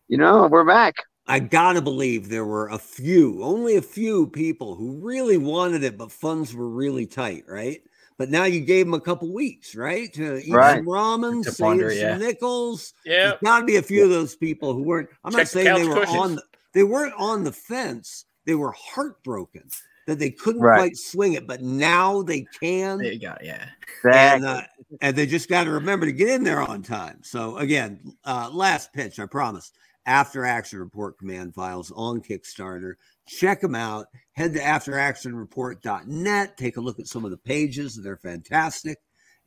you 0.08 0.18
know 0.18 0.46
we're 0.46 0.64
back. 0.64 0.96
I 1.26 1.38
gotta 1.38 1.80
believe 1.80 2.28
there 2.28 2.44
were 2.44 2.68
a 2.68 2.78
few, 2.78 3.42
only 3.42 3.76
a 3.76 3.82
few 3.82 4.26
people 4.26 4.74
who 4.74 4.98
really 4.98 5.36
wanted 5.36 5.84
it, 5.84 5.96
but 5.96 6.10
funds 6.10 6.54
were 6.54 6.68
really 6.68 7.06
tight, 7.06 7.44
right? 7.46 7.80
But 8.18 8.30
now 8.30 8.44
you 8.44 8.60
gave 8.60 8.86
them 8.86 8.94
a 8.94 9.00
couple 9.00 9.32
weeks, 9.32 9.74
right? 9.74 10.12
To 10.14 10.38
eat 10.38 10.52
right. 10.52 10.76
some 10.76 10.86
ramen, 10.86 11.44
save 11.44 11.58
ponder, 11.58 11.90
some 11.90 11.98
yeah. 11.98 12.16
nickels. 12.18 12.94
Yeah, 13.04 13.28
There's 13.28 13.40
gotta 13.42 13.64
be 13.64 13.76
a 13.76 13.82
few 13.82 14.04
of 14.04 14.10
those 14.10 14.34
people 14.34 14.74
who 14.74 14.82
weren't. 14.82 15.08
I'm 15.24 15.32
Check 15.32 15.38
not 15.38 15.48
saying 15.48 15.74
the 15.74 15.80
they 15.80 15.88
were 15.88 15.94
cushions. 16.00 16.18
on. 16.18 16.34
The, 16.36 16.42
they 16.72 16.84
weren't 16.84 17.14
on 17.16 17.44
the 17.44 17.52
fence. 17.52 18.24
They 18.44 18.54
were 18.54 18.72
heartbroken 18.72 19.68
that 20.06 20.18
they 20.18 20.30
couldn't 20.30 20.62
right. 20.62 20.78
quite 20.78 20.96
swing 20.96 21.34
it, 21.34 21.46
but 21.46 21.62
now 21.62 22.22
they 22.22 22.44
can. 22.60 22.98
There 22.98 23.12
you 23.12 23.20
go. 23.20 23.36
Yeah, 23.40 23.68
and, 24.04 24.44
uh, 24.44 24.62
and 25.00 25.16
they 25.16 25.26
just 25.26 25.48
got 25.48 25.64
to 25.64 25.70
remember 25.70 26.06
to 26.06 26.12
get 26.12 26.28
in 26.28 26.42
there 26.42 26.60
on 26.60 26.82
time. 26.82 27.20
So 27.22 27.56
again, 27.58 28.16
uh, 28.24 28.50
last 28.52 28.92
pitch, 28.92 29.20
I 29.20 29.26
promise 29.26 29.72
after 30.06 30.44
action 30.44 30.78
report 30.78 31.18
command 31.18 31.54
files 31.54 31.92
on 31.94 32.20
Kickstarter. 32.20 32.94
Check 33.26 33.60
them 33.60 33.74
out. 33.74 34.06
Head 34.32 34.54
to 34.54 34.60
afteractionreport.net. 34.60 36.56
Take 36.56 36.76
a 36.76 36.80
look 36.80 36.98
at 36.98 37.06
some 37.06 37.24
of 37.24 37.30
the 37.30 37.36
pages. 37.36 37.96
They're 37.96 38.16
fantastic. 38.16 38.98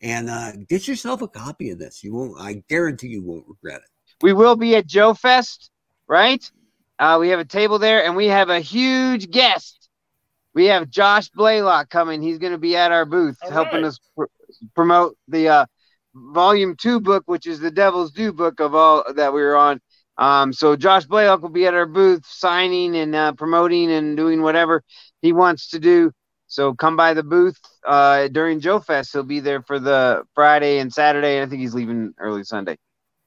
And 0.01 0.29
uh, 0.29 0.51
get 0.69 0.87
yourself 0.87 1.21
a 1.21 1.27
copy 1.27 1.71
of 1.71 1.79
this. 1.79 2.03
You 2.03 2.13
won't, 2.13 2.39
I 2.39 2.63
guarantee 2.69 3.07
you 3.07 3.23
won't 3.23 3.47
regret 3.47 3.81
it. 3.81 3.89
We 4.21 4.33
will 4.33 4.55
be 4.55 4.75
at 4.75 4.87
Joe 4.87 5.13
Fest, 5.13 5.71
right? 6.07 6.49
Uh, 6.97 7.17
we 7.19 7.29
have 7.29 7.39
a 7.39 7.45
table 7.45 7.79
there 7.79 8.05
and 8.05 8.15
we 8.15 8.27
have 8.27 8.49
a 8.49 8.59
huge 8.59 9.29
guest. 9.29 9.89
We 10.53 10.67
have 10.67 10.89
Josh 10.89 11.29
Blaylock 11.29 11.89
coming. 11.89 12.21
He's 12.21 12.37
going 12.37 12.53
to 12.53 12.57
be 12.57 12.77
at 12.77 12.93
our 12.93 13.05
booth 13.05 13.37
All 13.43 13.51
helping 13.51 13.81
right. 13.81 13.85
us 13.85 13.99
pr- 14.15 14.25
promote 14.73 15.17
the 15.27 15.49
uh, 15.49 15.65
volume 16.13 16.75
two 16.77 17.01
book, 17.01 17.23
which 17.25 17.45
is 17.45 17.59
the 17.59 17.71
Devil's 17.71 18.11
Due 18.11 18.31
book 18.31 18.61
of 18.61 18.73
all 18.73 19.03
that 19.13 19.33
we 19.33 19.41
were 19.41 19.57
on. 19.57 19.81
Um, 20.17 20.53
so 20.53 20.75
Josh 20.75 21.05
Blaylock 21.05 21.41
will 21.41 21.49
be 21.49 21.65
at 21.65 21.73
our 21.73 21.85
booth 21.85 22.25
signing 22.25 22.95
and 22.95 23.15
uh, 23.15 23.33
promoting 23.33 23.91
and 23.91 24.15
doing 24.15 24.41
whatever 24.41 24.83
he 25.21 25.33
wants 25.33 25.69
to 25.69 25.79
do. 25.79 26.11
So 26.47 26.73
come 26.73 26.95
by 26.95 27.13
the 27.13 27.23
booth 27.23 27.59
uh, 27.85 28.29
during 28.29 28.59
Joe 28.59 28.79
Fest. 28.79 29.11
He'll 29.11 29.23
be 29.23 29.39
there 29.39 29.61
for 29.61 29.79
the 29.79 30.23
Friday 30.33 30.79
and 30.79 30.93
Saturday. 30.93 31.41
I 31.41 31.47
think 31.47 31.61
he's 31.61 31.73
leaving 31.73 32.13
early 32.17 32.43
Sunday. 32.43 32.77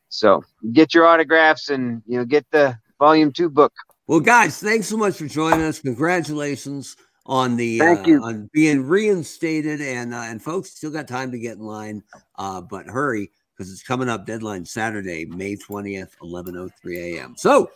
So 0.08 0.44
get 0.72 0.94
your 0.94 1.06
autographs 1.06 1.68
and 1.68 2.02
you 2.06 2.18
know 2.18 2.24
get 2.24 2.46
the 2.50 2.78
volume 2.98 3.32
two 3.32 3.50
book. 3.50 3.72
Well, 4.06 4.20
guys, 4.20 4.58
thanks 4.58 4.86
so 4.86 4.96
much 4.96 5.16
for 5.16 5.26
joining 5.26 5.62
us. 5.62 5.80
Congratulations 5.80 6.96
on 7.26 7.56
the 7.56 7.78
Thank 7.78 8.06
uh, 8.06 8.10
you. 8.10 8.24
on 8.24 8.50
being 8.54 8.84
reinstated, 8.84 9.82
and 9.82 10.14
uh, 10.14 10.22
and 10.24 10.42
folks 10.42 10.70
still 10.70 10.90
got 10.90 11.06
time 11.06 11.32
to 11.32 11.38
get 11.38 11.58
in 11.58 11.64
line, 11.64 12.02
uh, 12.36 12.62
but 12.62 12.86
hurry 12.86 13.30
because 13.58 13.72
it's 13.72 13.82
coming 13.82 14.08
up 14.08 14.24
deadline 14.24 14.64
Saturday, 14.64 15.24
May 15.24 15.56
20th, 15.56 16.16
11.03 16.22 16.96
a.m. 16.96 17.34
So 17.36 17.70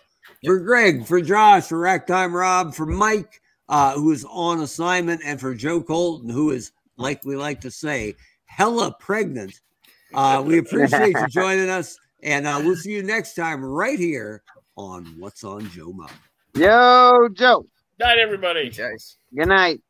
for 0.44 0.60
Greg, 0.60 1.04
for 1.04 1.20
Josh, 1.20 1.64
for 1.64 1.78
Ragtime 1.78 2.34
Rob, 2.34 2.72
for 2.72 2.86
Mike, 2.86 3.40
uh, 3.68 3.94
who 3.94 4.12
is 4.12 4.24
on 4.30 4.60
assignment, 4.60 5.22
and 5.24 5.40
for 5.40 5.54
Joe 5.54 5.82
Colton, 5.82 6.28
who 6.28 6.52
is, 6.52 6.70
like 6.96 7.24
we 7.24 7.34
like 7.34 7.60
to 7.62 7.70
say, 7.70 8.14
hella 8.44 8.94
pregnant. 9.00 9.60
Uh, 10.14 10.42
we 10.46 10.58
appreciate 10.58 11.16
you 11.16 11.26
joining 11.30 11.68
us, 11.68 11.98
and 12.22 12.46
uh, 12.46 12.60
we'll 12.62 12.76
see 12.76 12.92
you 12.92 13.02
next 13.02 13.34
time 13.34 13.64
right 13.64 13.98
here 13.98 14.42
on 14.76 15.04
What's 15.18 15.42
on 15.42 15.68
Joe 15.70 15.92
Mind. 15.92 16.12
Yo, 16.54 17.28
Joe. 17.32 17.66
Night, 17.98 18.18
everybody. 18.18 18.70
Guys. 18.70 19.16
Good 19.34 19.48
night. 19.48 19.80